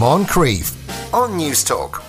Moncrieff 0.00 0.72
on 1.12 1.36
News 1.36 1.62
Talk. 1.62 2.02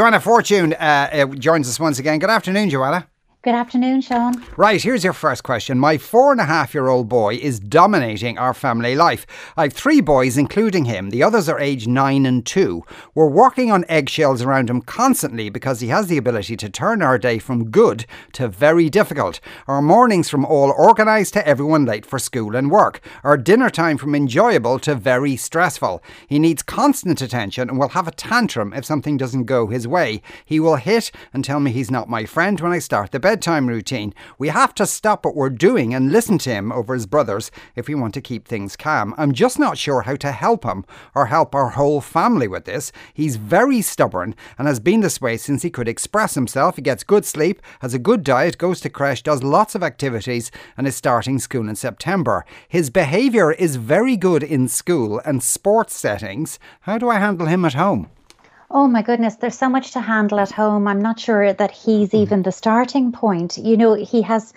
Joanna 0.00 0.18
Fortune 0.18 0.72
uh, 0.72 1.08
uh, 1.12 1.26
joins 1.26 1.68
us 1.68 1.78
once 1.78 2.00
again. 2.00 2.18
Good 2.18 2.28
afternoon, 2.28 2.70
Joanna. 2.70 3.06
Good 3.42 3.54
afternoon, 3.54 4.02
Sean. 4.02 4.44
Right, 4.58 4.82
here's 4.82 5.02
your 5.02 5.14
first 5.14 5.44
question. 5.44 5.78
My 5.78 5.96
four 5.96 6.30
and 6.30 6.42
a 6.42 6.44
half 6.44 6.74
year 6.74 6.88
old 6.88 7.08
boy 7.08 7.36
is 7.36 7.58
dominating 7.58 8.36
our 8.36 8.52
family 8.52 8.94
life. 8.94 9.26
I've 9.56 9.72
three 9.72 10.02
boys, 10.02 10.36
including 10.36 10.84
him. 10.84 11.08
The 11.08 11.22
others 11.22 11.48
are 11.48 11.58
aged 11.58 11.88
nine 11.88 12.26
and 12.26 12.44
two. 12.44 12.84
We're 13.14 13.30
walking 13.30 13.70
on 13.70 13.86
eggshells 13.88 14.42
around 14.42 14.68
him 14.68 14.82
constantly 14.82 15.48
because 15.48 15.80
he 15.80 15.88
has 15.88 16.08
the 16.08 16.18
ability 16.18 16.54
to 16.58 16.68
turn 16.68 17.00
our 17.00 17.16
day 17.16 17.38
from 17.38 17.70
good 17.70 18.04
to 18.32 18.46
very 18.46 18.90
difficult. 18.90 19.40
Our 19.66 19.80
mornings 19.80 20.28
from 20.28 20.44
all 20.44 20.72
organised 20.72 21.32
to 21.32 21.48
everyone 21.48 21.86
late 21.86 22.04
for 22.04 22.18
school 22.18 22.54
and 22.54 22.70
work. 22.70 23.00
Our 23.24 23.38
dinner 23.38 23.70
time 23.70 23.96
from 23.96 24.14
enjoyable 24.14 24.78
to 24.80 24.94
very 24.94 25.36
stressful. 25.36 26.02
He 26.28 26.38
needs 26.38 26.62
constant 26.62 27.22
attention 27.22 27.70
and 27.70 27.78
will 27.78 27.88
have 27.88 28.06
a 28.06 28.10
tantrum 28.12 28.74
if 28.74 28.84
something 28.84 29.16
doesn't 29.16 29.44
go 29.44 29.68
his 29.68 29.88
way. 29.88 30.20
He 30.44 30.60
will 30.60 30.76
hit 30.76 31.10
and 31.32 31.42
tell 31.42 31.58
me 31.58 31.72
he's 31.72 31.90
not 31.90 32.10
my 32.10 32.26
friend 32.26 32.60
when 32.60 32.72
I 32.72 32.80
start 32.80 33.12
the 33.12 33.29
bedtime 33.30 33.68
routine. 33.68 34.12
We 34.38 34.48
have 34.48 34.74
to 34.74 34.84
stop 34.84 35.24
what 35.24 35.36
we're 35.36 35.50
doing 35.50 35.94
and 35.94 36.10
listen 36.10 36.36
to 36.38 36.50
him 36.50 36.72
over 36.72 36.94
his 36.94 37.06
brothers 37.06 37.52
if 37.76 37.86
we 37.86 37.94
want 37.94 38.12
to 38.14 38.20
keep 38.20 38.48
things 38.48 38.76
calm. 38.76 39.14
I'm 39.16 39.30
just 39.30 39.56
not 39.56 39.78
sure 39.78 40.02
how 40.02 40.16
to 40.16 40.32
help 40.32 40.64
him 40.64 40.84
or 41.14 41.26
help 41.26 41.54
our 41.54 41.68
whole 41.68 42.00
family 42.00 42.48
with 42.48 42.64
this. 42.64 42.90
He's 43.14 43.36
very 43.36 43.82
stubborn 43.82 44.34
and 44.58 44.66
has 44.66 44.80
been 44.80 45.00
this 45.00 45.20
way 45.20 45.36
since 45.36 45.62
he 45.62 45.70
could 45.70 45.86
express 45.86 46.34
himself. 46.34 46.74
He 46.74 46.82
gets 46.82 47.04
good 47.04 47.24
sleep, 47.24 47.62
has 47.82 47.94
a 47.94 48.00
good 48.00 48.24
diet, 48.24 48.58
goes 48.58 48.80
to 48.80 48.90
creche, 48.90 49.22
does 49.22 49.44
lots 49.44 49.76
of 49.76 49.84
activities, 49.84 50.50
and 50.76 50.88
is 50.88 50.96
starting 50.96 51.38
school 51.38 51.68
in 51.68 51.76
September. 51.76 52.44
His 52.68 52.90
behaviour 52.90 53.52
is 53.52 53.76
very 53.76 54.16
good 54.16 54.42
in 54.42 54.66
school 54.66 55.20
and 55.24 55.40
sports 55.40 55.94
settings. 55.94 56.58
How 56.80 56.98
do 56.98 57.08
I 57.08 57.20
handle 57.20 57.46
him 57.46 57.64
at 57.64 57.74
home? 57.74 58.10
Oh 58.72 58.86
my 58.86 59.02
goodness, 59.02 59.34
there's 59.34 59.58
so 59.58 59.68
much 59.68 59.90
to 59.92 60.00
handle 60.00 60.38
at 60.38 60.52
home. 60.52 60.86
I'm 60.86 61.02
not 61.02 61.18
sure 61.18 61.52
that 61.52 61.72
he's 61.72 62.10
mm. 62.10 62.22
even 62.22 62.42
the 62.42 62.52
starting 62.52 63.10
point. 63.10 63.58
You 63.58 63.76
know, 63.76 63.94
he 63.94 64.22
has 64.22 64.52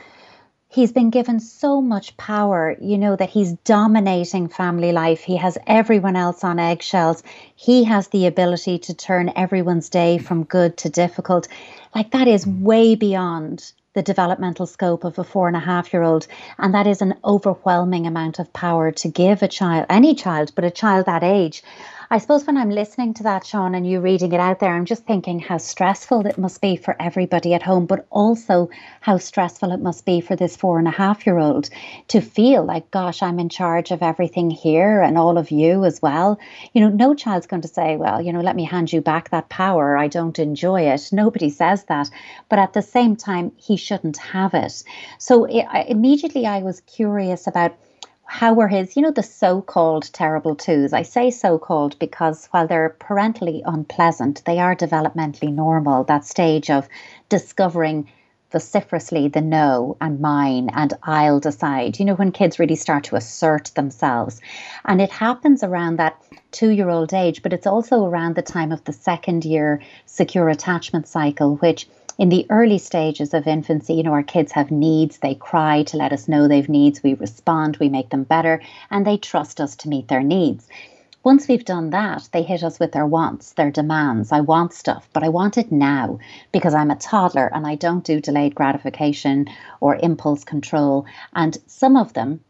he's 0.69 0.91
been 0.91 1.09
given 1.09 1.39
so 1.39 1.81
much 1.81 2.15
power, 2.15 2.75
you 2.79 2.99
know, 2.99 3.15
that 3.15 3.31
he's 3.31 3.53
dominating 3.53 4.49
family 4.49 4.91
life. 4.91 5.21
He 5.21 5.37
has 5.37 5.57
everyone 5.65 6.15
else 6.15 6.43
on 6.43 6.59
eggshells. 6.59 7.23
He 7.55 7.85
has 7.85 8.09
the 8.09 8.27
ability 8.27 8.77
to 8.79 8.93
turn 8.93 9.33
everyone's 9.35 9.89
day 9.89 10.19
from 10.19 10.43
good 10.43 10.77
to 10.77 10.89
difficult. 10.89 11.47
Like 11.95 12.11
that 12.11 12.27
is 12.27 12.45
way 12.45 12.93
beyond 12.93 13.71
the 13.93 14.03
developmental 14.03 14.65
scope 14.67 15.03
of 15.03 15.17
a 15.17 15.23
four 15.23 15.47
and 15.47 15.57
a 15.57 15.59
half 15.59 15.91
year 15.91 16.03
old. 16.03 16.27
And 16.59 16.73
that 16.75 16.85
is 16.87 17.01
an 17.01 17.15
overwhelming 17.25 18.05
amount 18.05 18.37
of 18.37 18.53
power 18.53 18.91
to 18.91 19.07
give 19.07 19.41
a 19.41 19.47
child, 19.47 19.87
any 19.89 20.13
child, 20.13 20.51
but 20.53 20.65
a 20.65 20.71
child 20.71 21.07
that 21.07 21.23
age. 21.23 21.63
I 22.09 22.17
suppose 22.17 22.45
when 22.45 22.57
I'm 22.57 22.69
listening 22.69 23.13
to 23.15 23.23
that, 23.23 23.45
Sean, 23.45 23.75
and 23.75 23.87
you 23.87 24.01
reading 24.01 24.33
it 24.33 24.39
out 24.39 24.59
there, 24.59 24.73
I'm 24.73 24.85
just 24.85 25.05
thinking 25.05 25.39
how 25.39 25.57
stressful 25.57 26.25
it 26.27 26.37
must 26.37 26.61
be 26.61 26.75
for 26.75 26.95
everybody 27.01 27.53
at 27.53 27.63
home, 27.63 27.85
but 27.85 28.05
also 28.09 28.69
how 28.99 29.17
stressful 29.17 29.71
it 29.71 29.79
must 29.79 30.05
be 30.05 30.19
for 30.19 30.35
this 30.35 30.57
four 30.57 30.79
and 30.79 30.87
a 30.87 30.91
half 30.91 31.25
year 31.25 31.37
old 31.37 31.69
to 32.09 32.21
feel 32.21 32.63
like, 32.65 32.91
gosh, 32.91 33.23
I'm 33.23 33.39
in 33.39 33.49
charge 33.49 33.91
of 33.91 34.03
everything 34.03 34.49
here 34.49 35.01
and 35.01 35.17
all 35.17 35.37
of 35.37 35.51
you 35.51 35.85
as 35.85 36.01
well. 36.01 36.39
You 36.73 36.81
know, 36.81 36.89
no 36.89 37.13
child's 37.13 37.47
going 37.47 37.61
to 37.61 37.67
say, 37.67 37.95
well, 37.95 38.21
you 38.21 38.33
know, 38.33 38.41
let 38.41 38.55
me 38.55 38.65
hand 38.65 38.91
you 38.91 39.01
back 39.01 39.29
that 39.29 39.49
power. 39.49 39.97
I 39.97 40.07
don't 40.07 40.37
enjoy 40.39 40.81
it. 40.81 41.09
Nobody 41.11 41.49
says 41.49 41.85
that. 41.85 42.09
But 42.49 42.59
at 42.59 42.73
the 42.73 42.81
same 42.81 43.15
time, 43.15 43.53
he 43.57 43.77
shouldn't 43.77 44.17
have 44.17 44.53
it. 44.53 44.83
So 45.17 45.45
eh, 45.45 45.65
it, 45.73 45.89
immediately 45.89 46.45
I 46.45 46.59
was 46.59 46.81
curious 46.81 47.47
about 47.47 47.75
how 48.33 48.51
were 48.51 48.67
his, 48.67 48.95
you 48.95 49.03
know, 49.03 49.11
the 49.11 49.21
so 49.21 49.61
called 49.61 50.11
terrible 50.11 50.55
twos? 50.55 50.91
I 50.91 51.03
say 51.03 51.29
so 51.29 51.59
called 51.59 51.99
because 51.99 52.47
while 52.47 52.65
they're 52.65 52.97
parentally 52.99 53.61
unpleasant, 53.63 54.43
they 54.45 54.57
are 54.57 54.75
developmentally 54.75 55.53
normal. 55.53 56.03
That 56.03 56.25
stage 56.25 56.71
of 56.71 56.89
discovering 57.29 58.09
vociferously 58.51 59.27
the 59.27 59.41
no 59.41 59.97
and 60.01 60.19
mine 60.19 60.71
and 60.73 60.93
I'll 61.03 61.39
decide. 61.39 61.99
You 61.99 62.05
know, 62.05 62.15
when 62.15 62.31
kids 62.31 62.57
really 62.57 62.75
start 62.75 63.03
to 63.05 63.15
assert 63.15 63.65
themselves. 63.75 64.41
And 64.83 64.99
it 64.99 65.11
happens 65.11 65.63
around 65.63 65.97
that 65.97 66.19
two 66.51 66.71
year 66.71 66.89
old 66.89 67.13
age, 67.13 67.43
but 67.43 67.53
it's 67.53 67.67
also 67.67 68.03
around 68.03 68.33
the 68.33 68.41
time 68.41 68.71
of 68.71 68.83
the 68.85 68.93
second 68.93 69.45
year 69.45 69.79
secure 70.07 70.49
attachment 70.49 71.07
cycle, 71.07 71.57
which 71.57 71.87
in 72.17 72.29
the 72.29 72.45
early 72.49 72.77
stages 72.77 73.33
of 73.33 73.47
infancy, 73.47 73.95
you 73.95 74.03
know, 74.03 74.13
our 74.13 74.23
kids 74.23 74.51
have 74.51 74.71
needs. 74.71 75.17
They 75.17 75.35
cry 75.35 75.83
to 75.83 75.97
let 75.97 76.13
us 76.13 76.27
know 76.27 76.47
they've 76.47 76.69
needs. 76.69 77.01
We 77.01 77.15
respond, 77.15 77.77
we 77.77 77.89
make 77.89 78.09
them 78.09 78.23
better, 78.23 78.61
and 78.91 79.05
they 79.05 79.17
trust 79.17 79.59
us 79.59 79.75
to 79.77 79.89
meet 79.89 80.07
their 80.07 80.23
needs. 80.23 80.67
Once 81.23 81.47
we've 81.47 81.63
done 81.63 81.89
that, 81.91 82.27
they 82.33 82.43
hit 82.43 82.63
us 82.63 82.79
with 82.79 82.91
their 82.91 83.05
wants, 83.05 83.53
their 83.53 83.71
demands. 83.71 84.31
I 84.31 84.41
want 84.41 84.73
stuff, 84.73 85.07
but 85.13 85.23
I 85.23 85.29
want 85.29 85.57
it 85.57 85.71
now 85.71 86.19
because 86.51 86.73
I'm 86.73 86.91
a 86.91 86.97
toddler 86.97 87.49
and 87.53 87.65
I 87.65 87.75
don't 87.75 88.03
do 88.03 88.19
delayed 88.19 88.53
gratification 88.53 89.47
or 89.79 89.95
impulse 89.95 90.43
control. 90.43 91.05
And 91.33 91.57
some 91.65 91.95
of 91.95 92.11
them, 92.11 92.41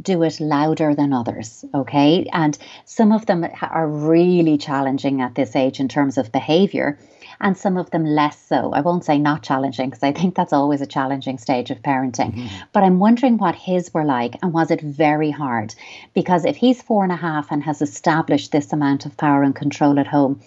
do 0.00 0.22
it 0.22 0.40
louder 0.40 0.94
than 0.94 1.12
others, 1.12 1.64
okay? 1.74 2.28
And 2.32 2.56
some 2.84 3.12
of 3.12 3.26
them 3.26 3.46
are 3.62 3.88
really 3.88 4.56
challenging 4.58 5.20
at 5.20 5.34
this 5.34 5.56
age 5.56 5.80
in 5.80 5.88
terms 5.88 6.18
of 6.18 6.32
behavior 6.32 6.98
and 7.40 7.56
some 7.56 7.76
of 7.76 7.90
them 7.90 8.04
less 8.04 8.40
so. 8.46 8.72
I 8.72 8.80
won't 8.80 9.04
say 9.04 9.18
not 9.18 9.42
challenging 9.42 9.90
because 9.90 10.02
I 10.02 10.12
think 10.12 10.34
that's 10.34 10.52
always 10.52 10.80
a 10.80 10.86
challenging 10.86 11.38
stage 11.38 11.70
of 11.70 11.82
parenting. 11.82 12.34
Mm-hmm. 12.34 12.56
But 12.72 12.82
I'm 12.82 12.98
wondering 12.98 13.38
what 13.38 13.54
his 13.54 13.92
were 13.92 14.04
like 14.04 14.36
and 14.42 14.52
was 14.52 14.70
it 14.70 14.80
very 14.80 15.30
hard? 15.30 15.74
Because 16.14 16.44
if 16.44 16.56
he's 16.56 16.82
four 16.82 17.02
and 17.02 17.12
a 17.12 17.16
half 17.16 17.50
and 17.50 17.62
has 17.64 17.82
established 17.82 18.52
this 18.52 18.72
amount 18.72 19.06
of 19.06 19.16
power 19.16 19.42
and 19.42 19.54
control 19.54 19.98
at 19.98 20.06
home, 20.06 20.40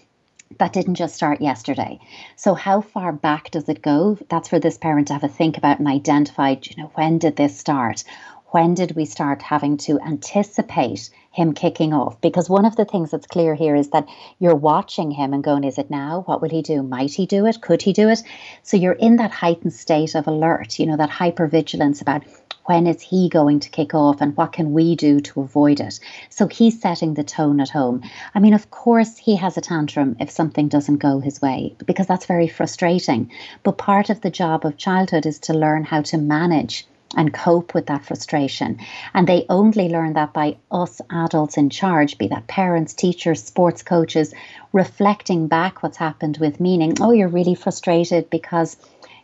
that 0.59 0.73
didn't 0.73 0.95
just 0.95 1.15
start 1.15 1.39
yesterday. 1.39 1.97
So 2.35 2.53
how 2.53 2.81
far 2.81 3.13
back 3.13 3.51
does 3.51 3.69
it 3.69 3.81
go? 3.81 4.17
That's 4.29 4.49
for 4.49 4.59
this 4.59 4.77
parent 4.77 5.07
to 5.07 5.13
have 5.13 5.23
a 5.23 5.29
think 5.29 5.57
about 5.57 5.79
and 5.79 5.87
identify, 5.87 6.55
you 6.61 6.83
know, 6.83 6.91
when 6.95 7.19
did 7.19 7.37
this 7.37 7.57
start? 7.57 8.03
When 8.51 8.73
did 8.73 8.95
we 8.95 9.05
start 9.05 9.41
having 9.41 9.77
to 9.77 9.99
anticipate 9.99 11.09
him 11.31 11.53
kicking 11.53 11.93
off. 11.93 12.19
Because 12.19 12.49
one 12.49 12.65
of 12.65 12.75
the 12.75 12.85
things 12.85 13.11
that's 13.11 13.25
clear 13.25 13.55
here 13.55 13.75
is 13.75 13.89
that 13.89 14.07
you're 14.39 14.55
watching 14.55 15.11
him 15.11 15.33
and 15.33 15.43
going, 15.43 15.63
is 15.63 15.77
it 15.77 15.89
now? 15.89 16.23
What 16.25 16.41
will 16.41 16.49
he 16.49 16.61
do? 16.61 16.83
Might 16.83 17.13
he 17.13 17.25
do 17.25 17.45
it? 17.45 17.61
Could 17.61 17.81
he 17.81 17.93
do 17.93 18.09
it? 18.09 18.21
So 18.63 18.75
you're 18.75 18.93
in 18.93 19.15
that 19.15 19.31
heightened 19.31 19.73
state 19.73 20.13
of 20.13 20.27
alert, 20.27 20.77
you 20.77 20.85
know, 20.85 20.97
that 20.97 21.09
hypervigilance 21.09 22.01
about 22.01 22.23
when 22.65 22.85
is 22.85 23.01
he 23.01 23.27
going 23.27 23.59
to 23.61 23.69
kick 23.69 23.93
off 23.93 24.21
and 24.21 24.35
what 24.37 24.51
can 24.51 24.73
we 24.73 24.95
do 24.95 25.19
to 25.19 25.41
avoid 25.41 25.79
it? 25.79 25.99
So 26.29 26.47
he's 26.47 26.79
setting 26.79 27.13
the 27.13 27.23
tone 27.23 27.59
at 27.59 27.69
home. 27.69 28.03
I 28.35 28.39
mean, 28.39 28.53
of 28.53 28.69
course, 28.69 29.17
he 29.17 29.35
has 29.37 29.57
a 29.57 29.61
tantrum 29.61 30.17
if 30.19 30.29
something 30.29 30.67
doesn't 30.67 30.97
go 30.97 31.21
his 31.21 31.41
way 31.41 31.75
because 31.85 32.07
that's 32.07 32.25
very 32.25 32.47
frustrating. 32.47 33.31
But 33.63 33.77
part 33.77 34.09
of 34.09 34.21
the 34.21 34.29
job 34.29 34.65
of 34.65 34.77
childhood 34.77 35.25
is 35.25 35.39
to 35.39 35.53
learn 35.53 35.85
how 35.85 36.01
to 36.03 36.17
manage 36.17 36.85
and 37.15 37.33
cope 37.33 37.73
with 37.73 37.87
that 37.87 38.05
frustration. 38.05 38.79
And 39.13 39.27
they 39.27 39.45
only 39.49 39.89
learn 39.89 40.13
that 40.13 40.33
by 40.33 40.57
us 40.71 41.01
adults 41.09 41.57
in 41.57 41.69
charge, 41.69 42.17
be 42.17 42.27
that 42.27 42.47
parents, 42.47 42.93
teachers, 42.93 43.43
sports 43.43 43.83
coaches, 43.83 44.33
reflecting 44.73 45.47
back 45.47 45.83
what's 45.83 45.97
happened 45.97 46.37
with 46.37 46.59
meaning, 46.59 46.93
oh, 47.01 47.11
you're 47.11 47.27
really 47.27 47.55
frustrated 47.55 48.29
because 48.29 48.77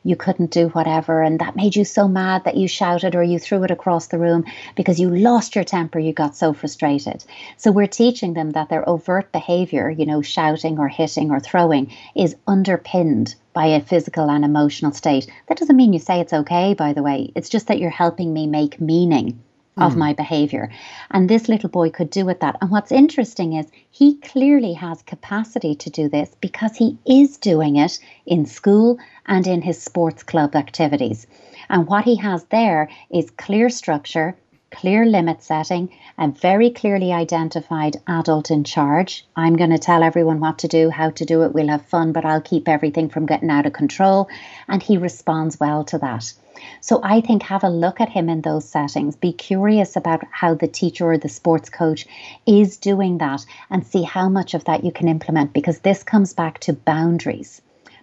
you 0.07 0.16
couldn't 0.16 0.51
do 0.51 0.69
whatever 0.69 1.22
and 1.22 1.40
that 1.40 1.56
made 1.56 1.75
you 1.75 1.84
so 1.84 2.07
mad 2.07 2.44
that 2.45 2.56
you 2.56 2.68
shouted 2.68 3.13
or 3.13 3.22
you 3.22 3.38
threw 3.38 3.63
it 3.63 3.72
across 3.72 4.07
the 4.07 4.18
room 4.18 4.45
because 4.75 5.00
you 5.00 5.09
lost 5.09 5.53
your 5.53 5.63
temper 5.63 6.00
you 6.00 6.13
got 6.13 6.35
so 6.35 6.53
frustrated. 6.53 7.23
So 7.57 7.72
we're 7.72 7.88
teaching 7.88 8.34
them 8.34 8.51
that 8.51 8.69
their 8.69 8.88
overt 8.88 9.31
behavior 9.31 9.90
you 9.90 10.06
know 10.06 10.22
shouting 10.22 10.79
or 10.79 10.88
hitting 10.88 11.29
or 11.29 11.40
throwing 11.40 11.91
is 12.16 12.35
underpinned 12.47 13.35
by 13.53 13.66
a 13.66 13.81
physical 13.81 14.29
and 14.29 14.45
emotional 14.45 14.94
state. 14.94 15.28
That 15.47 15.57
doesn't 15.57 15.75
mean 15.75 15.94
you 15.94 16.00
say 16.00 16.22
it's 16.22 16.34
okay 16.34 16.74
by 16.74 16.94
the 16.94 17.03
way. 17.03 17.31
It's 17.35 17.50
just 17.50 17.68
that 17.68 17.79
you're 17.79 17.89
helping 17.89 18.34
me 18.34 18.47
make 18.47 18.79
meaning 18.79 19.44
of 19.77 19.93
mm. 19.93 19.97
my 19.97 20.13
behavior. 20.13 20.69
And 21.11 21.29
this 21.29 21.47
little 21.47 21.69
boy 21.69 21.89
could 21.89 22.09
do 22.09 22.25
with 22.25 22.39
that. 22.39 22.57
And 22.61 22.71
what's 22.71 22.91
interesting 22.91 23.53
is 23.53 23.67
he 23.89 24.17
clearly 24.17 24.74
has 24.74 25.01
capacity 25.03 25.75
to 25.75 25.89
do 25.89 26.09
this 26.09 26.35
because 26.41 26.75
he 26.75 26.97
is 27.06 27.38
doing 27.38 27.75
it 27.75 28.00
in 28.25 28.45
school 28.45 28.97
and 29.25 29.45
in 29.47 29.62
his 29.62 29.81
sports 29.81 30.24
club 30.24 30.56
activities. 30.56 31.27
And 31.69 31.88
what 31.88 32.06
he 32.06 32.15
has 32.18 32.44
there 32.45 32.89
is 33.09 33.29
clear 33.31 33.69
structure, 33.69 34.38
clear 34.72 35.06
limit 35.06 35.44
setting, 35.44 35.90
and 36.18 36.40
very 36.40 36.69
clearly 36.69 37.14
identified 37.14 37.98
adult 38.08 38.52
in 38.52 38.64
charge. 38.64 39.25
I'm 39.36 39.56
going 39.56 39.69
to 39.69 39.78
tell 39.78 40.04
everyone 40.04 40.40
what 40.40 40.60
to 40.60 40.68
do, 40.68 40.90
how 40.90 41.10
to 41.12 41.25
do 41.25 41.44
it. 41.44 41.54
We'll 41.54 41.68
have 41.69 41.86
fun, 41.86 42.12
but 42.12 42.25
I'll 42.25 42.42
keep 42.42 42.68
everything 42.68 43.10
from 43.10 43.25
getting 43.25 43.50
out 43.50 43.66
of 43.66 43.74
control. 43.74 44.30
And 44.68 44.81
he 44.81 44.98
responds 44.98 45.60
well 45.60 45.84
to 45.86 45.98
that. 46.00 46.34
So 46.81 47.00
I 47.04 47.22
think 47.22 47.44
have 47.44 47.64
a 47.64 47.69
look 47.69 48.02
at 48.02 48.10
him 48.10 48.30
in 48.30 48.42
those 48.42 48.68
settings. 48.68 49.16
Be 49.16 49.31
curious 49.31 49.96
about 49.96 50.24
how 50.31 50.56
the 50.56 50.68
teacher 50.68 51.06
or 51.06 51.18
the 51.18 51.30
sports 51.30 51.69
coach 51.69 52.08
is 52.46 52.78
doing 52.78 53.19
that 53.19 53.46
and 53.69 53.86
see 53.86 54.04
how 54.04 54.28
much 54.30 54.54
of 54.54 54.66
that 54.66 54.84
you 54.84 54.92
can 54.92 55.08
implement 55.08 55.54
because 55.54 55.80
this 55.80 56.04
comes 56.04 56.34
back 56.34 56.60
to 56.62 56.74
boundaries. 56.74 57.62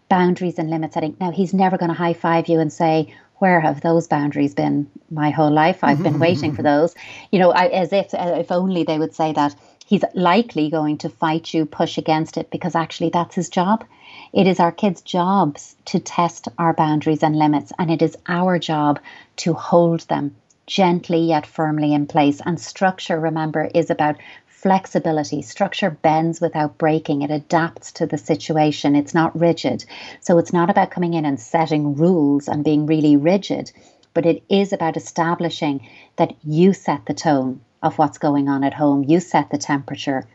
Boundaries 0.08 0.58
and 0.58 0.70
limit 0.70 0.92
setting. 0.92 1.16
Now, 1.18 1.30
he's 1.30 1.54
never 1.54 1.78
going 1.78 1.88
to 1.88 1.96
high 1.96 2.12
five 2.12 2.46
you 2.46 2.60
and 2.60 2.72
say, 2.72 3.12
where 3.38 3.60
have 3.60 3.80
those 3.80 4.06
boundaries 4.06 4.54
been 4.54 4.90
my 5.10 5.30
whole 5.30 5.52
life? 5.52 5.80
I've 5.82 6.02
been 6.02 6.18
waiting 6.18 6.52
for 6.52 6.62
mm-hmm. 6.62 6.80
those. 6.80 6.94
You 7.30 7.38
know, 7.40 7.50
I, 7.50 7.66
as 7.66 7.92
if 7.92 8.14
uh, 8.14 8.36
if 8.38 8.52
only 8.52 8.84
they 8.84 8.98
would 8.98 9.14
say 9.14 9.32
that 9.32 9.54
He's 9.86 10.04
likely 10.14 10.70
going 10.70 10.96
to 10.98 11.10
fight 11.10 11.52
you, 11.52 11.66
push 11.66 11.98
against 11.98 12.38
it, 12.38 12.50
because 12.50 12.74
actually 12.74 13.10
that's 13.10 13.34
his 13.34 13.50
job. 13.50 13.84
It 14.32 14.46
is 14.46 14.58
our 14.58 14.72
kids' 14.72 15.02
jobs 15.02 15.76
to 15.84 15.98
test 15.98 16.48
our 16.58 16.72
boundaries 16.72 17.22
and 17.22 17.38
limits, 17.38 17.70
and 17.78 17.90
it 17.90 18.00
is 18.00 18.16
our 18.26 18.58
job 18.58 18.98
to 19.36 19.52
hold 19.52 20.00
them 20.08 20.36
gently 20.66 21.18
yet 21.18 21.44
firmly 21.44 21.92
in 21.92 22.06
place. 22.06 22.40
And 22.46 22.58
structure, 22.58 23.20
remember, 23.20 23.68
is 23.74 23.90
about 23.90 24.16
flexibility. 24.64 25.42
Structure 25.42 25.90
bends 25.90 26.40
without 26.40 26.78
breaking, 26.78 27.20
it 27.20 27.30
adapts 27.30 27.92
to 27.92 28.06
the 28.06 28.16
situation, 28.16 28.96
it's 28.96 29.12
not 29.12 29.38
rigid. 29.38 29.84
So 30.22 30.38
it's 30.38 30.54
not 30.54 30.70
about 30.70 30.90
coming 30.90 31.12
in 31.12 31.26
and 31.26 31.38
setting 31.38 31.96
rules 31.96 32.48
and 32.48 32.64
being 32.64 32.86
really 32.86 33.18
rigid, 33.18 33.70
but 34.14 34.24
it 34.24 34.42
is 34.48 34.72
about 34.72 34.96
establishing 34.96 35.86
that 36.16 36.34
you 36.42 36.72
set 36.72 37.04
the 37.04 37.12
tone 37.12 37.60
of 37.82 37.98
what's 37.98 38.16
going 38.16 38.48
on 38.48 38.64
at 38.64 38.72
home, 38.72 39.04
you 39.04 39.20
set 39.20 39.50
the 39.50 39.58
temperature, 39.58 40.26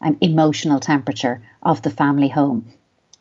um, 0.00 0.16
emotional 0.22 0.80
temperature 0.80 1.42
of 1.62 1.82
the 1.82 1.90
family 1.90 2.28
home 2.28 2.72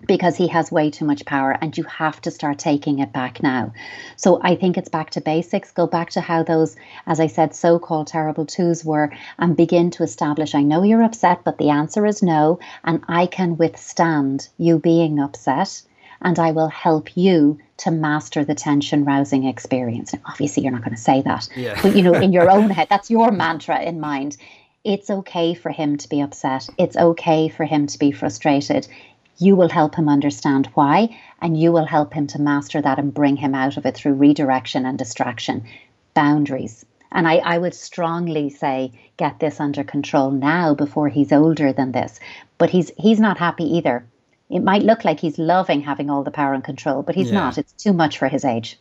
because 0.05 0.35
he 0.35 0.47
has 0.47 0.71
way 0.71 0.91
too 0.91 1.05
much 1.05 1.25
power 1.25 1.57
and 1.59 1.75
you 1.77 1.83
have 1.83 2.21
to 2.21 2.31
start 2.31 2.59
taking 2.59 2.99
it 2.99 3.11
back 3.11 3.41
now. 3.41 3.73
So 4.15 4.39
I 4.41 4.55
think 4.55 4.77
it's 4.77 4.89
back 4.89 5.09
to 5.11 5.21
basics. 5.21 5.71
Go 5.71 5.87
back 5.87 6.11
to 6.11 6.21
how 6.21 6.43
those, 6.43 6.75
as 7.07 7.19
I 7.19 7.27
said, 7.27 7.55
so 7.55 7.79
called 7.79 8.07
terrible 8.07 8.45
twos 8.45 8.85
were 8.85 9.11
and 9.39 9.57
begin 9.57 9.89
to 9.91 10.03
establish 10.03 10.53
I 10.53 10.61
know 10.61 10.83
you're 10.83 11.03
upset, 11.03 11.43
but 11.43 11.57
the 11.57 11.69
answer 11.69 12.05
is 12.05 12.21
no. 12.21 12.59
And 12.83 13.03
I 13.07 13.25
can 13.25 13.57
withstand 13.57 14.49
you 14.57 14.77
being 14.77 15.19
upset 15.19 15.81
and 16.21 16.37
I 16.39 16.51
will 16.51 16.69
help 16.69 17.15
you 17.15 17.59
to 17.77 17.91
master 17.91 18.43
the 18.43 18.55
tension 18.55 19.05
rousing 19.05 19.45
experience. 19.45 20.13
Now, 20.13 20.21
obviously, 20.25 20.63
you're 20.63 20.71
not 20.71 20.83
going 20.83 20.95
to 20.95 21.01
say 21.01 21.21
that, 21.21 21.47
yeah. 21.55 21.79
but 21.81 21.95
you 21.95 22.01
know, 22.01 22.13
in 22.13 22.33
your 22.33 22.49
own 22.49 22.69
head, 22.71 22.87
that's 22.89 23.11
your 23.11 23.31
mantra 23.31 23.81
in 23.81 23.99
mind. 23.99 24.37
It's 24.83 25.09
okay 25.09 25.53
for 25.53 25.69
him 25.69 25.97
to 25.97 26.09
be 26.09 26.21
upset. 26.21 26.69
It's 26.77 26.95
okay 26.95 27.49
for 27.49 27.65
him 27.65 27.87
to 27.87 27.99
be 27.99 28.11
frustrated 28.11 28.87
you 29.37 29.55
will 29.55 29.69
help 29.69 29.95
him 29.95 30.09
understand 30.09 30.67
why, 30.73 31.17
and 31.41 31.59
you 31.59 31.71
will 31.71 31.85
help 31.85 32.13
him 32.13 32.27
to 32.27 32.41
master 32.41 32.81
that 32.81 32.99
and 32.99 33.13
bring 33.13 33.35
him 33.35 33.53
out 33.53 33.77
of 33.77 33.85
it 33.85 33.95
through 33.95 34.13
redirection 34.13 34.85
and 34.85 34.97
distraction. 34.97 35.65
Boundaries. 36.13 36.85
And 37.11 37.27
I, 37.27 37.37
I 37.37 37.57
would 37.57 37.73
strongly 37.73 38.49
say 38.49 38.91
get 39.17 39.39
this 39.39 39.59
under 39.59 39.83
control 39.83 40.31
now 40.31 40.73
before 40.73 41.09
he's 41.09 41.31
older 41.31 41.71
than 41.71 41.91
this. 41.91 42.19
But 42.57 42.69
he's 42.69 42.91
he's 42.97 43.19
not 43.19 43.37
happy 43.37 43.63
either. 43.77 44.05
It 44.49 44.63
might 44.63 44.83
look 44.83 45.05
like 45.05 45.19
he's 45.19 45.37
loving 45.37 45.81
having 45.81 46.09
all 46.09 46.23
the 46.23 46.31
power 46.31 46.53
and 46.53 46.63
control, 46.63 47.03
but 47.03 47.15
he's 47.15 47.31
yeah. 47.31 47.39
not. 47.39 47.57
It's 47.57 47.73
too 47.73 47.93
much 47.93 48.17
for 48.17 48.27
his 48.27 48.45
age. 48.45 48.79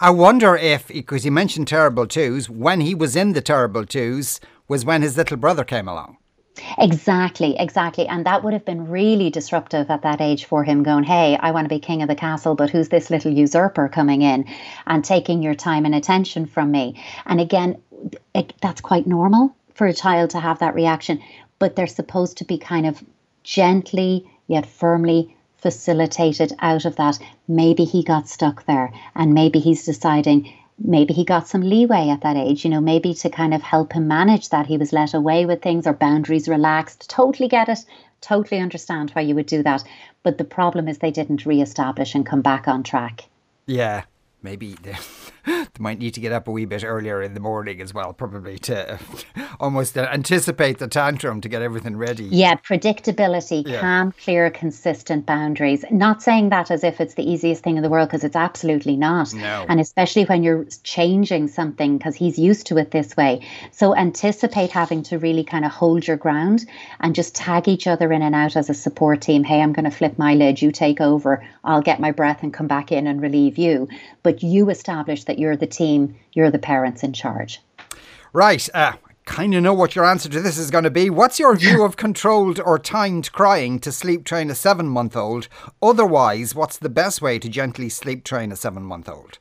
I 0.00 0.10
wonder 0.10 0.56
if, 0.56 0.88
because 0.88 1.24
you 1.24 1.30
mentioned 1.30 1.68
terrible 1.68 2.06
twos, 2.06 2.50
when 2.50 2.80
he 2.80 2.94
was 2.94 3.14
in 3.14 3.32
the 3.32 3.40
terrible 3.40 3.86
twos 3.86 4.40
was 4.66 4.84
when 4.84 5.02
his 5.02 5.16
little 5.16 5.36
brother 5.36 5.62
came 5.62 5.88
along. 5.88 6.16
Exactly, 6.78 7.56
exactly. 7.58 8.06
And 8.06 8.26
that 8.26 8.44
would 8.44 8.52
have 8.52 8.64
been 8.64 8.88
really 8.88 9.28
disruptive 9.30 9.90
at 9.90 10.02
that 10.02 10.20
age 10.20 10.44
for 10.44 10.62
him 10.62 10.82
going, 10.82 11.04
Hey, 11.04 11.36
I 11.40 11.50
want 11.50 11.64
to 11.64 11.74
be 11.74 11.80
king 11.80 12.02
of 12.02 12.08
the 12.08 12.14
castle, 12.14 12.54
but 12.54 12.70
who's 12.70 12.88
this 12.88 13.10
little 13.10 13.32
usurper 13.32 13.88
coming 13.88 14.22
in 14.22 14.46
and 14.86 15.04
taking 15.04 15.42
your 15.42 15.54
time 15.54 15.84
and 15.84 15.94
attention 15.94 16.46
from 16.46 16.70
me? 16.70 17.02
And 17.26 17.40
again, 17.40 17.78
it, 18.34 18.52
that's 18.60 18.80
quite 18.80 19.06
normal 19.06 19.54
for 19.74 19.86
a 19.86 19.92
child 19.92 20.30
to 20.30 20.40
have 20.40 20.60
that 20.60 20.74
reaction, 20.74 21.20
but 21.58 21.74
they're 21.74 21.86
supposed 21.88 22.38
to 22.38 22.44
be 22.44 22.58
kind 22.58 22.86
of 22.86 23.02
gently 23.42 24.28
yet 24.46 24.66
firmly 24.66 25.34
facilitated 25.58 26.52
out 26.60 26.84
of 26.84 26.96
that. 26.96 27.18
Maybe 27.48 27.84
he 27.84 28.04
got 28.04 28.28
stuck 28.28 28.64
there 28.66 28.92
and 29.14 29.34
maybe 29.34 29.58
he's 29.58 29.84
deciding 29.84 30.52
maybe 30.78 31.14
he 31.14 31.24
got 31.24 31.48
some 31.48 31.62
leeway 31.62 32.08
at 32.08 32.22
that 32.22 32.36
age, 32.36 32.64
you 32.64 32.70
know, 32.70 32.80
maybe 32.80 33.14
to 33.14 33.30
kind 33.30 33.54
of 33.54 33.62
help 33.62 33.92
him 33.92 34.08
manage 34.08 34.48
that. 34.50 34.66
He 34.66 34.78
was 34.78 34.92
let 34.92 35.14
away 35.14 35.46
with 35.46 35.62
things 35.62 35.86
or 35.86 35.92
boundaries 35.92 36.48
relaxed. 36.48 37.08
Totally 37.08 37.48
get 37.48 37.68
it. 37.68 37.84
Totally 38.20 38.60
understand 38.60 39.10
why 39.10 39.22
you 39.22 39.34
would 39.34 39.46
do 39.46 39.62
that. 39.62 39.84
But 40.22 40.38
the 40.38 40.44
problem 40.44 40.88
is 40.88 40.98
they 40.98 41.10
didn't 41.10 41.46
re-establish 41.46 42.14
and 42.14 42.24
come 42.26 42.40
back 42.40 42.66
on 42.68 42.82
track. 42.82 43.24
Yeah 43.66 44.04
maybe 44.44 44.76
they, 45.44 45.66
might 45.78 45.98
need 45.98 46.14
to 46.14 46.20
get 46.20 46.32
up 46.32 46.48
a 46.48 46.50
wee 46.50 46.64
bit 46.64 46.84
earlier 46.84 47.22
in 47.22 47.34
the 47.34 47.40
morning 47.40 47.80
as 47.80 47.92
well, 47.92 48.12
probably 48.12 48.58
to 48.60 48.98
almost 49.60 49.96
anticipate 49.96 50.78
the 50.78 50.88
tantrum 50.88 51.40
to 51.40 51.48
get 51.48 51.62
everything 51.62 51.96
ready. 51.96 52.24
Yeah, 52.24 52.54
predictability, 52.56 53.66
yeah. 53.66 53.80
calm, 53.80 54.12
clear, 54.12 54.50
consistent 54.50 55.26
boundaries. 55.26 55.84
Not 55.90 56.22
saying 56.22 56.50
that 56.50 56.70
as 56.70 56.84
if 56.84 57.00
it's 57.00 57.14
the 57.14 57.28
easiest 57.28 57.62
thing 57.62 57.76
in 57.76 57.82
the 57.82 57.88
world, 57.88 58.08
because 58.08 58.24
it's 58.24 58.36
absolutely 58.36 58.96
not. 58.96 59.32
No. 59.34 59.66
And 59.68 59.80
especially 59.80 60.24
when 60.24 60.42
you're 60.42 60.66
changing 60.82 61.48
something, 61.48 61.98
because 61.98 62.14
he's 62.14 62.38
used 62.38 62.66
to 62.68 62.78
it 62.78 62.90
this 62.90 63.16
way. 63.16 63.46
So 63.72 63.94
anticipate 63.94 64.70
having 64.70 65.02
to 65.04 65.18
really 65.18 65.44
kind 65.44 65.64
of 65.64 65.70
hold 65.70 66.06
your 66.06 66.16
ground 66.16 66.66
and 67.00 67.14
just 67.14 67.34
tag 67.34 67.68
each 67.68 67.86
other 67.86 68.12
in 68.12 68.22
and 68.22 68.34
out 68.34 68.56
as 68.56 68.70
a 68.70 68.74
support 68.74 69.20
team. 69.20 69.44
Hey, 69.44 69.60
I'm 69.60 69.72
going 69.72 69.84
to 69.84 69.90
flip 69.90 70.18
my 70.18 70.34
lid, 70.34 70.62
you 70.62 70.72
take 70.72 71.00
over, 71.00 71.46
I'll 71.64 71.82
get 71.82 72.00
my 72.00 72.10
breath 72.10 72.42
and 72.42 72.52
come 72.52 72.66
back 72.66 72.92
in 72.92 73.06
and 73.06 73.20
relieve 73.20 73.58
you. 73.58 73.88
But 74.22 74.42
you 74.42 74.70
establish 74.70 75.24
that 75.24 75.33
you're 75.38 75.56
the 75.56 75.66
team, 75.66 76.16
you're 76.32 76.50
the 76.50 76.58
parents 76.58 77.02
in 77.02 77.12
charge. 77.12 77.60
Right. 78.32 78.68
Uh, 78.74 78.94
kind 79.24 79.54
of 79.54 79.62
know 79.62 79.74
what 79.74 79.94
your 79.94 80.04
answer 80.04 80.28
to 80.28 80.40
this 80.40 80.58
is 80.58 80.70
going 80.70 80.84
to 80.84 80.90
be. 80.90 81.10
What's 81.10 81.38
your 81.38 81.56
view 81.56 81.84
of 81.84 81.96
controlled 81.96 82.60
or 82.60 82.78
timed 82.78 83.32
crying 83.32 83.78
to 83.80 83.92
sleep 83.92 84.24
train 84.24 84.50
a 84.50 84.54
seven 84.54 84.88
month 84.88 85.16
old? 85.16 85.48
Otherwise, 85.82 86.54
what's 86.54 86.78
the 86.78 86.88
best 86.88 87.22
way 87.22 87.38
to 87.38 87.48
gently 87.48 87.88
sleep 87.88 88.24
train 88.24 88.52
a 88.52 88.56
seven 88.56 88.82
month 88.82 89.08
old? 89.08 89.38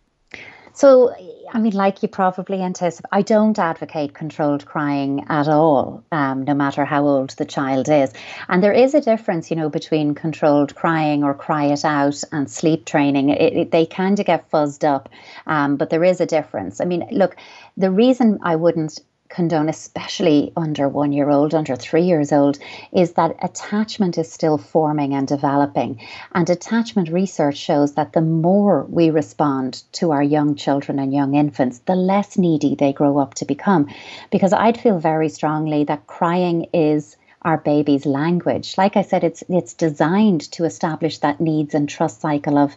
So, 0.74 1.14
I 1.54 1.60
mean, 1.60 1.74
like 1.74 2.02
you 2.02 2.10
probably 2.10 2.64
anticipate, 2.64 3.10
I 3.12 3.22
don't 3.22 3.60
advocate 3.60 4.16
controlled 4.16 4.66
crying 4.66 5.24
at 5.30 5.48
all, 5.48 6.04
um, 6.12 6.44
no 6.46 6.56
matter 6.56 6.84
how 6.84 7.06
old 7.06 7.30
the 7.32 7.46
child 7.46 7.90
is. 7.90 8.12
And 8.50 8.64
there 8.64 8.74
is 8.74 8.96
a 8.96 9.02
difference, 9.02 9.52
you 9.52 9.56
know, 9.56 9.70
between 9.70 10.16
controlled 10.16 10.74
crying 10.74 11.24
or 11.24 11.36
cry 11.36 11.66
it 11.66 11.86
out 11.86 12.24
and 12.32 12.50
sleep 12.50 12.86
training. 12.86 13.30
It, 13.30 13.54
it, 13.54 13.72
they 13.72 13.86
kind 13.86 14.20
of 14.20 14.26
get 14.26 14.50
fuzzed 14.50 14.84
up, 14.84 15.10
um, 15.46 15.78
but 15.78 15.92
there 15.92 16.04
is 16.04 16.20
a 16.20 16.26
difference. 16.26 16.82
I 16.82 16.86
mean, 16.86 17.08
look, 17.12 17.36
the 17.78 17.92
reason 17.92 18.40
I 18.42 18.56
wouldn't 18.56 19.00
condone, 19.34 19.68
especially 19.68 20.54
under 20.56 20.88
one 20.88 21.12
year 21.12 21.30
old, 21.30 21.56
under 21.56 21.76
three 21.76 22.04
years 22.04 22.32
old, 22.32 22.60
is 22.92 23.14
that 23.14 23.36
attachment 23.42 24.18
is 24.18 24.32
still 24.32 24.58
forming 24.58 25.14
and 25.14 25.28
developing. 25.28 26.00
And 26.34 26.50
attachment 26.50 27.10
research 27.10 27.58
shows 27.58 27.96
that 27.96 28.14
the 28.14 28.22
more 28.22 28.86
we 28.90 29.10
respond 29.10 29.84
to 29.94 30.12
our 30.12 30.24
young 30.24 30.56
children 30.56 31.00
and 31.00 31.12
young 31.12 31.34
infants, 31.34 31.80
the 31.80 31.96
less 31.96 32.38
needy 32.38 32.76
they 32.76 32.94
grow 32.94 33.18
up 33.18 33.34
to 33.36 33.46
become. 33.46 33.88
Because 34.32 34.54
I'd 34.54 34.80
feel 34.80 35.00
very 35.00 35.30
strongly 35.30 35.84
that 35.86 36.06
crying 36.06 36.68
is 36.72 37.18
our 37.46 37.58
baby's 37.58 38.06
language. 38.06 38.78
Like 38.78 38.98
I 38.98 39.02
said, 39.02 39.24
it's 39.24 39.44
it's 39.50 39.74
designed 39.74 40.52
to 40.54 40.66
establish 40.66 41.20
that 41.20 41.42
needs 41.42 41.74
and 41.74 41.90
trust 41.90 42.22
cycle 42.22 42.58
of 42.58 42.76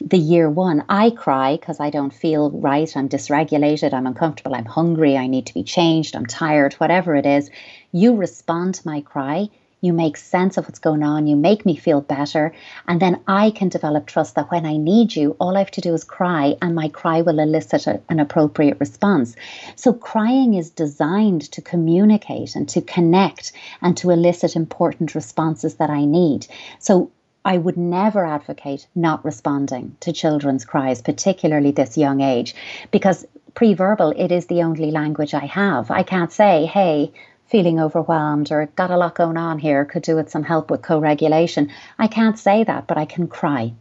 the 0.00 0.18
year 0.18 0.48
one. 0.50 0.84
I 0.88 1.10
cry 1.10 1.56
because 1.56 1.80
I 1.80 1.90
don't 1.90 2.12
feel 2.12 2.50
right. 2.50 2.90
I'm 2.96 3.08
dysregulated. 3.08 3.92
I'm 3.92 4.06
uncomfortable. 4.06 4.54
I'm 4.54 4.64
hungry. 4.64 5.16
I 5.16 5.26
need 5.26 5.46
to 5.46 5.54
be 5.54 5.64
changed. 5.64 6.16
I'm 6.16 6.26
tired. 6.26 6.74
Whatever 6.74 7.16
it 7.16 7.26
is, 7.26 7.50
you 7.92 8.16
respond 8.16 8.76
to 8.76 8.86
my 8.86 9.00
cry 9.00 9.48
you 9.80 9.92
make 9.92 10.16
sense 10.16 10.56
of 10.56 10.64
what's 10.64 10.78
going 10.78 11.02
on, 11.02 11.26
you 11.26 11.36
make 11.36 11.64
me 11.64 11.76
feel 11.76 12.00
better, 12.00 12.52
and 12.86 13.00
then 13.00 13.20
I 13.26 13.50
can 13.50 13.68
develop 13.68 14.06
trust 14.06 14.34
that 14.34 14.50
when 14.50 14.66
I 14.66 14.76
need 14.76 15.14
you, 15.14 15.36
all 15.38 15.56
I 15.56 15.60
have 15.60 15.70
to 15.72 15.80
do 15.80 15.94
is 15.94 16.04
cry, 16.04 16.56
and 16.60 16.74
my 16.74 16.88
cry 16.88 17.20
will 17.20 17.38
elicit 17.38 17.86
a, 17.86 18.00
an 18.08 18.18
appropriate 18.18 18.80
response. 18.80 19.36
So, 19.76 19.92
crying 19.92 20.54
is 20.54 20.70
designed 20.70 21.42
to 21.52 21.62
communicate 21.62 22.56
and 22.56 22.68
to 22.70 22.80
connect 22.80 23.52
and 23.80 23.96
to 23.98 24.10
elicit 24.10 24.56
important 24.56 25.14
responses 25.14 25.76
that 25.76 25.90
I 25.90 26.04
need. 26.04 26.46
So, 26.80 27.10
I 27.44 27.56
would 27.56 27.76
never 27.76 28.26
advocate 28.26 28.86
not 28.94 29.24
responding 29.24 29.96
to 30.00 30.12
children's 30.12 30.64
cries, 30.64 31.00
particularly 31.00 31.70
this 31.70 31.96
young 31.96 32.20
age, 32.20 32.54
because 32.90 33.26
pre 33.54 33.74
verbal, 33.74 34.12
it 34.16 34.32
is 34.32 34.46
the 34.46 34.62
only 34.62 34.90
language 34.90 35.34
I 35.34 35.46
have. 35.46 35.90
I 35.90 36.02
can't 36.02 36.32
say, 36.32 36.66
hey, 36.66 37.12
feeling 37.48 37.80
overwhelmed 37.80 38.52
or 38.52 38.66
got 38.76 38.90
a 38.90 38.96
lot 38.96 39.14
going 39.14 39.36
on 39.36 39.58
here, 39.58 39.84
could 39.84 40.02
do 40.02 40.16
with 40.16 40.30
some 40.30 40.42
help 40.42 40.70
with 40.70 40.82
co 40.82 40.98
regulation. 40.98 41.70
I 41.98 42.06
can't 42.06 42.38
say 42.38 42.64
that, 42.64 42.86
but 42.86 42.98
I 42.98 43.04
can 43.04 43.26
cry. 43.26 43.72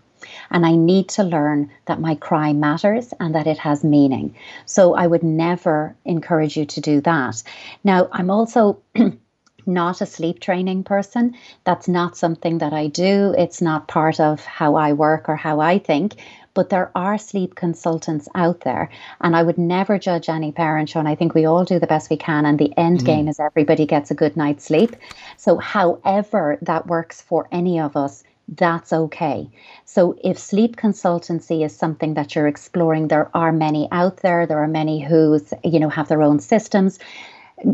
And 0.50 0.66
I 0.66 0.76
need 0.76 1.10
to 1.10 1.24
learn 1.24 1.70
that 1.86 2.02
my 2.02 2.16
cry 2.16 2.52
matters 2.54 3.14
and 3.20 3.36
that 3.36 3.48
it 3.48 3.60
has 3.60 3.84
meaning. 3.84 4.36
So 4.66 4.96
I 4.96 5.06
would 5.06 5.24
never 5.24 5.96
encourage 6.06 6.58
you 6.58 6.66
to 6.66 6.82
do 6.82 7.02
that. 7.02 7.44
Now, 7.84 8.10
I'm 8.12 8.30
also. 8.30 8.82
not 9.68 10.00
a 10.00 10.06
sleep 10.06 10.40
training 10.40 10.82
person. 10.82 11.36
That's 11.66 11.90
not 11.90 12.16
something 12.16 12.60
that 12.60 12.72
I 12.72 12.88
do. 12.88 13.36
It's 13.38 13.62
not 13.62 13.90
part 13.90 14.18
of 14.20 14.40
how 14.40 14.76
I 14.76 14.94
work 14.94 15.28
or 15.28 15.36
how 15.36 15.60
I 15.60 15.78
think 15.78 16.16
but 16.58 16.70
there 16.72 16.92
are 16.96 17.20
sleep 17.20 17.54
consultants 17.54 18.28
out 18.34 18.62
there. 18.62 18.90
And 19.22 19.36
I 19.36 19.44
would 19.44 19.60
never 19.60 20.00
judge 20.00 20.28
any 20.28 20.52
parent, 20.52 20.90
Sean. 20.90 21.06
I 21.06 21.14
think 21.16 21.36
we 21.36 21.46
all 21.46 21.64
do 21.64 21.78
the 21.80 21.86
best 21.86 22.10
we 22.10 22.18
can. 22.18 22.48
And 22.48 22.58
the 22.58 22.74
end 22.78 22.98
mm-hmm. 22.98 23.06
game 23.06 23.28
is 23.28 23.40
everybody 23.40 23.86
gets 23.86 24.10
a 24.10 24.16
good 24.16 24.36
night's 24.36 24.66
sleep. 24.66 24.96
So, 25.38 25.58
however 25.58 26.58
that 26.64 26.88
works 26.88 27.22
for 27.22 27.48
any 27.52 27.80
of 27.80 27.96
us, 27.96 28.24
that's 28.48 28.92
okay. 28.92 29.50
So, 29.86 30.18
if 30.24 30.40
sleep 30.40 30.78
consultancy 30.78 31.64
is 31.64 31.76
something 31.76 32.16
that 32.16 32.34
you're 32.34 32.48
exploring, 32.48 33.10
there 33.10 33.30
are 33.36 33.52
many 33.52 33.88
out 33.92 34.18
there. 34.18 34.48
There 34.48 34.64
are 34.64 34.68
many 34.68 35.00
who, 35.00 35.40
you 35.64 35.80
know, 35.80 35.90
have 35.90 36.08
their 36.08 36.24
own 36.24 36.40
systems 36.40 36.98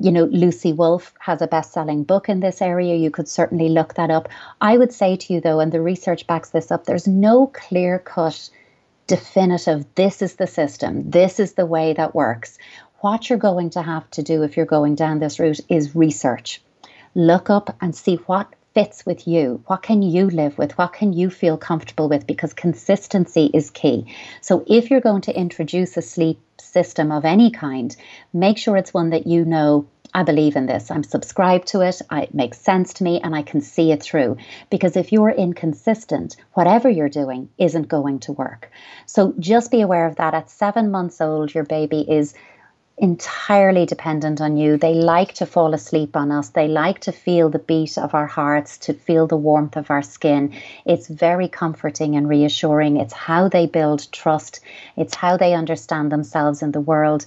You 0.02 0.12
know, 0.12 0.25
Lucy 0.25 0.72
Wolfe 0.72 1.13
has 1.20 1.42
a 1.42 1.48
best 1.48 1.74
selling 1.74 2.04
book 2.04 2.30
in 2.30 2.40
this 2.40 2.62
area. 2.62 2.96
You 2.96 3.12
could 3.12 3.28
certainly 3.28 3.68
look 3.70 3.96
that 3.96 4.10
up. 4.10 4.30
I 4.62 4.78
would 4.78 4.94
say 4.94 5.18
to 5.18 5.34
you, 5.34 5.42
though, 5.42 5.60
and 5.60 5.72
the 5.74 5.82
research 5.82 6.25
backs 6.25 6.52
this 6.52 6.72
up, 6.72 6.86
there's 6.86 7.08
no 7.08 7.48
clear 7.48 8.00
cut, 8.00 8.50
definitive, 9.07 9.86
this 9.95 10.22
is 10.22 10.36
the 10.36 10.48
system, 10.48 11.10
this 11.10 11.39
is 11.39 11.53
the 11.53 11.65
way 11.65 11.93
that 11.93 12.15
works. 12.15 12.57
What 13.00 13.29
you're 13.29 13.39
going 13.39 13.72
to 13.72 13.81
have 13.81 14.10
to 14.12 14.24
do 14.24 14.43
if 14.43 14.55
you're 14.55 14.65
going 14.65 14.95
down 14.95 15.19
this 15.19 15.39
route 15.39 15.60
is 15.69 15.95
research. 15.95 16.62
Look 17.15 17.50
up 17.50 17.75
and 17.81 17.95
see 17.95 18.15
what 18.27 18.48
fits 18.74 19.06
with 19.06 19.27
you. 19.27 19.63
What 19.68 19.84
can 19.84 20.01
you 20.01 20.30
live 20.30 20.58
with? 20.58 20.77
What 20.77 20.94
can 20.94 21.13
you 21.13 21.30
feel 21.30 21.58
comfortable 21.58 22.10
with? 22.10 22.25
Because 22.25 22.53
consistency 22.53 23.50
is 23.53 23.70
key. 23.70 24.13
So 24.42 24.63
if 24.68 24.89
you're 24.89 25.01
going 25.01 25.22
to 25.24 25.38
introduce 25.38 25.96
a 25.96 26.01
sleep 26.01 26.39
system 26.60 27.12
of 27.12 27.25
any 27.25 27.51
kind, 27.51 27.96
make 28.34 28.58
sure 28.58 28.77
it's 28.77 28.94
one 28.94 29.12
that 29.12 29.27
you 29.27 29.46
know 29.46 29.88
I 30.15 30.24
believe 30.24 30.56
in 30.56 30.68
this. 30.68 30.92
I'm 30.92 31.03
subscribed 31.03 31.68
to 31.70 31.82
it. 31.82 32.00
it 32.12 32.34
makes 32.36 32.60
sense 32.60 32.94
to 32.96 33.03
me 33.03 33.20
and 33.22 33.36
I 33.36 33.42
can 33.42 33.62
see 33.62 33.92
it 33.92 34.03
through. 34.03 34.38
Because 34.70 34.96
if 34.96 35.12
you're 35.12 35.30
inconsistent, 35.30 36.36
whatever 36.53 36.88
you're 36.88 37.10
doing 37.10 37.50
isn't 37.58 37.88
going 37.88 38.20
to 38.20 38.32
work. 38.32 38.70
So 39.08 39.34
just 39.39 39.72
be 39.72 39.82
aware 39.82 40.06
of 40.06 40.18
that. 40.18 40.36
At 40.36 40.51
seven 40.51 40.92
months 40.92 41.20
old, 41.20 41.53
your 41.53 41.63
baby 41.63 42.01
is 42.01 42.36
entirely 43.03 43.86
dependent 43.86 44.39
on 44.39 44.55
you. 44.55 44.77
They 44.77 44.93
like 44.93 45.33
to 45.33 45.45
fall 45.45 45.74
asleep 45.74 46.15
on 46.15 46.31
us. 46.31 46.50
They 46.50 46.69
like 46.69 47.00
to 47.00 47.12
feel 47.12 47.50
the 47.50 47.60
beat 47.60 47.98
of 47.98 48.15
our 48.15 48.27
hearts, 48.27 48.77
to 48.77 48.93
feel 48.93 49.27
the 49.27 49.36
warmth 49.36 49.75
of 49.75 49.91
our 49.91 50.01
skin. 50.01 50.53
It's 50.86 51.10
very 51.10 51.50
comforting 51.50 52.15
and 52.15 52.29
reassuring. 52.29 52.95
It's 52.95 53.13
how 53.13 53.50
they 53.50 53.65
build 53.65 54.10
trust, 54.13 54.62
it's 54.95 55.15
how 55.15 55.36
they 55.36 55.53
understand 55.53 56.13
themselves 56.13 56.62
in 56.62 56.72
the 56.72 56.79
world. 56.79 57.25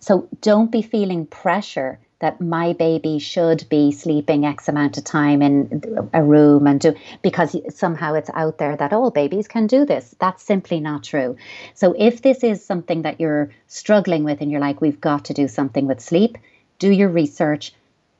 So 0.00 0.28
don't 0.42 0.70
be 0.70 0.82
feeling 0.82 1.24
pressure 1.24 1.98
that 2.20 2.40
my 2.40 2.74
baby 2.74 3.18
should 3.18 3.66
be 3.68 3.90
sleeping 3.90 4.46
X 4.46 4.68
amount 4.68 4.96
of 4.98 5.04
time 5.04 5.42
in 5.42 5.82
a 6.12 6.22
room 6.22 6.66
and 6.66 6.78
do 6.78 6.94
because 7.22 7.56
somehow 7.74 8.14
it's 8.14 8.30
out 8.34 8.58
there 8.58 8.76
that 8.76 8.92
all 8.92 9.10
babies 9.10 9.48
can 9.48 9.66
do 9.66 9.84
this. 9.84 10.14
That's 10.18 10.42
simply 10.42 10.80
not 10.80 11.02
true. 11.02 11.36
So 11.74 11.94
if 11.98 12.22
this 12.22 12.44
is 12.44 12.64
something 12.64 13.02
that 13.02 13.20
you're 13.20 13.50
struggling 13.66 14.22
with 14.22 14.40
and 14.40 14.50
you're 14.50 14.60
like, 14.60 14.80
we've 14.80 15.00
got 15.00 15.24
to 15.26 15.34
do 15.34 15.48
something 15.48 15.86
with 15.86 16.00
sleep, 16.00 16.36
do 16.78 16.90
your 16.90 17.08
research, 17.08 17.72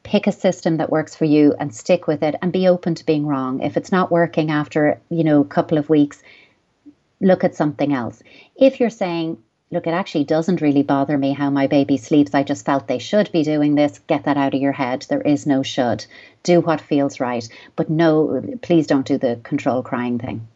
pick 0.02 0.26
a 0.26 0.33
system 0.33 0.78
that 0.78 0.90
works 0.90 1.14
for 1.14 1.26
you 1.26 1.54
and 1.61 1.75
stick 1.75 2.07
with 2.07 2.23
it 2.23 2.35
and 2.40 2.52
be 2.52 2.66
open 2.66 2.95
to 2.95 3.04
being 3.04 3.26
wrong. 3.26 3.61
If 3.61 3.76
it's 3.76 3.92
not 3.92 4.11
working 4.11 4.50
after, 4.50 4.99
you 5.11 5.25
know, 5.25 5.42
a 5.42 5.45
couple 5.45 5.76
of 5.76 5.90
weeks, 5.90 6.23
look 7.21 7.45
at 7.45 7.54
something 7.54 7.92
else. 7.92 8.23
If 8.57 8.80
you're 8.80 8.88
saying, 8.88 9.42
look, 9.71 9.87
it 9.87 9.95
actually 9.95 10.25
doesn't 10.25 10.61
really 10.61 10.83
bother 10.83 11.17
me 11.17 11.33
how 11.33 11.50
my 11.50 11.67
baby 11.67 11.97
sleeps. 11.97 12.35
I 12.35 12.43
just 12.43 12.65
felt 12.67 12.89
they 12.89 12.99
should 12.99 13.31
be 13.31 13.45
doing 13.45 13.75
this. 13.75 14.00
Get 14.07 14.25
that 14.25 14.37
out 14.37 14.55
of 14.55 14.61
your 14.61 14.73
head. 14.73 15.07
There 15.09 15.21
is 15.21 15.47
no 15.47 15.62
should. 15.62 16.05
Do 16.43 16.61
what 16.61 16.81
feels 16.81 17.21
right. 17.21 17.49
But 17.77 17.89
no, 17.89 18.43
please 18.62 18.87
don't 18.87 19.07
do 19.07 19.19
the 19.19 19.41
control 19.43 19.83
crying 19.83 20.19
thing. 20.19 20.49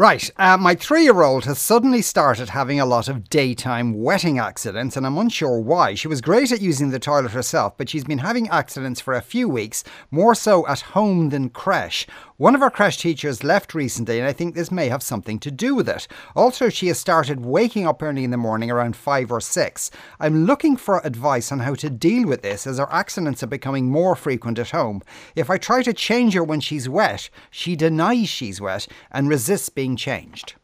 Right, 0.00 0.30
uh, 0.38 0.56
my 0.56 0.76
three 0.76 1.02
year 1.02 1.20
old 1.20 1.44
has 1.44 1.58
suddenly 1.58 2.00
started 2.00 2.48
having 2.48 2.80
a 2.80 2.86
lot 2.86 3.06
of 3.06 3.28
daytime 3.28 3.92
wetting 3.92 4.38
accidents, 4.38 4.96
and 4.96 5.04
I'm 5.04 5.18
unsure 5.18 5.60
why. 5.60 5.92
She 5.92 6.08
was 6.08 6.22
great 6.22 6.50
at 6.50 6.62
using 6.62 6.88
the 6.88 6.98
toilet 6.98 7.32
herself, 7.32 7.76
but 7.76 7.90
she's 7.90 8.04
been 8.04 8.16
having 8.16 8.48
accidents 8.48 8.98
for 9.02 9.12
a 9.12 9.20
few 9.20 9.46
weeks, 9.46 9.84
more 10.10 10.34
so 10.34 10.66
at 10.66 10.80
home 10.80 11.28
than 11.28 11.50
creche. 11.50 12.06
One 12.38 12.54
of 12.54 12.62
our 12.62 12.70
creche 12.70 12.96
teachers 12.96 13.44
left 13.44 13.74
recently, 13.74 14.18
and 14.18 14.26
I 14.26 14.32
think 14.32 14.54
this 14.54 14.70
may 14.70 14.88
have 14.88 15.02
something 15.02 15.38
to 15.40 15.50
do 15.50 15.74
with 15.74 15.86
it. 15.86 16.08
Also, 16.34 16.70
she 16.70 16.86
has 16.86 16.98
started 16.98 17.44
waking 17.44 17.86
up 17.86 18.02
early 18.02 18.24
in 18.24 18.30
the 18.30 18.38
morning 18.38 18.70
around 18.70 18.96
five 18.96 19.30
or 19.30 19.42
six. 19.42 19.90
I'm 20.18 20.46
looking 20.46 20.78
for 20.78 21.04
advice 21.04 21.52
on 21.52 21.58
how 21.58 21.74
to 21.74 21.90
deal 21.90 22.26
with 22.26 22.40
this 22.40 22.66
as 22.66 22.78
her 22.78 22.90
accidents 22.90 23.42
are 23.42 23.46
becoming 23.46 23.90
more 23.90 24.16
frequent 24.16 24.58
at 24.58 24.70
home. 24.70 25.02
If 25.36 25.50
I 25.50 25.58
try 25.58 25.82
to 25.82 25.92
change 25.92 26.32
her 26.32 26.42
when 26.42 26.60
she's 26.60 26.88
wet, 26.88 27.28
she 27.50 27.76
denies 27.76 28.30
she's 28.30 28.58
wet 28.58 28.88
and 29.10 29.28
resists 29.28 29.68
being 29.68 29.89
changed. 29.96 30.54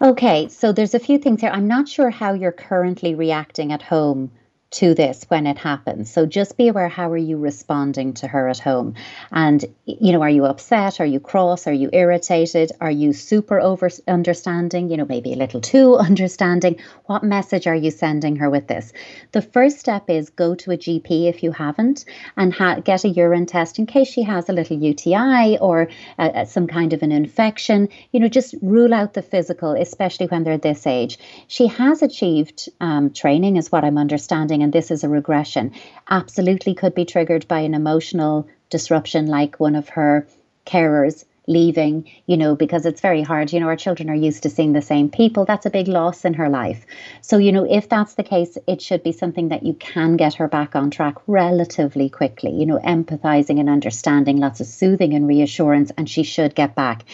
Okay, 0.00 0.48
so 0.48 0.72
there's 0.72 0.94
a 0.94 0.98
few 0.98 1.18
things 1.18 1.40
here. 1.40 1.50
I'm 1.50 1.68
not 1.68 1.88
sure 1.88 2.10
how 2.10 2.32
you're 2.32 2.50
currently 2.50 3.14
reacting 3.14 3.72
at 3.72 3.82
home 3.82 4.32
to 4.72 4.94
this 4.94 5.24
when 5.28 5.46
it 5.46 5.58
happens. 5.58 6.10
So 6.10 6.26
just 6.26 6.56
be 6.56 6.68
aware 6.68 6.88
how 6.88 7.10
are 7.10 7.16
you 7.16 7.36
responding 7.36 8.14
to 8.14 8.28
her 8.28 8.48
at 8.48 8.58
home? 8.58 8.94
And 9.30 9.64
you 9.84 10.12
know, 10.12 10.22
are 10.22 10.30
you 10.30 10.46
upset? 10.46 11.00
Are 11.00 11.06
you 11.06 11.20
cross? 11.20 11.66
Are 11.66 11.72
you 11.72 11.90
irritated? 11.92 12.72
Are 12.80 12.90
you 12.90 13.12
super 13.12 13.60
over 13.60 13.90
understanding? 14.08 14.90
You 14.90 14.96
know, 14.96 15.04
maybe 15.04 15.32
a 15.32 15.36
little 15.36 15.60
too 15.60 15.96
understanding. 16.08 16.80
What 17.06 17.22
message 17.22 17.66
are 17.66 17.74
you 17.74 17.90
sending 17.90 18.36
her 18.36 18.48
with 18.48 18.66
this? 18.66 18.92
The 19.32 19.42
first 19.42 19.78
step 19.78 20.08
is 20.08 20.30
go 20.30 20.54
to 20.54 20.72
a 20.72 20.76
GP 20.76 21.28
if 21.28 21.42
you 21.42 21.52
haven't 21.52 22.04
and 22.36 22.52
ha- 22.52 22.80
get 22.80 23.04
a 23.04 23.08
urine 23.08 23.46
test 23.46 23.78
in 23.78 23.86
case 23.86 24.08
she 24.08 24.22
has 24.22 24.48
a 24.48 24.52
little 24.52 24.78
UTI 24.78 25.58
or 25.58 25.88
uh, 26.18 26.44
some 26.46 26.66
kind 26.66 26.92
of 26.92 27.02
an 27.02 27.12
infection. 27.12 27.88
You 28.12 28.20
know, 28.20 28.28
just 28.28 28.54
rule 28.62 28.94
out 28.94 29.12
the 29.12 29.22
physical, 29.22 29.72
especially 29.72 30.26
when 30.26 30.44
they're 30.44 30.58
this 30.58 30.86
age. 30.86 31.18
She 31.46 31.66
has 31.66 32.02
achieved 32.02 32.70
um, 32.80 33.10
training, 33.10 33.56
is 33.56 33.70
what 33.70 33.84
I'm 33.84 33.98
understanding 33.98 34.61
and 34.62 34.72
this 34.72 34.90
is 34.90 35.04
a 35.04 35.08
regression, 35.08 35.72
absolutely 36.08 36.74
could 36.74 36.94
be 36.94 37.04
triggered 37.04 37.46
by 37.48 37.60
an 37.60 37.74
emotional 37.74 38.48
disruption 38.70 39.26
like 39.26 39.60
one 39.60 39.76
of 39.76 39.90
her 39.90 40.26
carers 40.66 41.24
leaving, 41.46 42.08
you 42.26 42.36
know, 42.36 42.54
because 42.54 42.86
it's 42.86 43.00
very 43.00 43.22
hard. 43.22 43.52
You 43.52 43.60
know, 43.60 43.66
our 43.66 43.76
children 43.76 44.08
are 44.08 44.14
used 44.14 44.44
to 44.44 44.50
seeing 44.50 44.72
the 44.72 44.82
same 44.82 45.10
people. 45.10 45.44
That's 45.44 45.66
a 45.66 45.70
big 45.70 45.88
loss 45.88 46.24
in 46.24 46.34
her 46.34 46.48
life. 46.48 46.86
So, 47.20 47.38
you 47.38 47.52
know, 47.52 47.66
if 47.68 47.88
that's 47.88 48.14
the 48.14 48.22
case, 48.22 48.56
it 48.66 48.80
should 48.80 49.02
be 49.02 49.12
something 49.12 49.48
that 49.48 49.64
you 49.64 49.74
can 49.74 50.16
get 50.16 50.34
her 50.34 50.48
back 50.48 50.76
on 50.76 50.90
track 50.90 51.16
relatively 51.26 52.08
quickly, 52.08 52.52
you 52.52 52.66
know, 52.66 52.78
empathizing 52.78 53.58
and 53.58 53.68
understanding, 53.68 54.36
lots 54.36 54.60
of 54.60 54.66
soothing 54.66 55.14
and 55.14 55.26
reassurance, 55.26 55.90
and 55.96 56.08
she 56.08 56.22
should 56.22 56.54
get 56.54 56.74
back. 56.74 57.04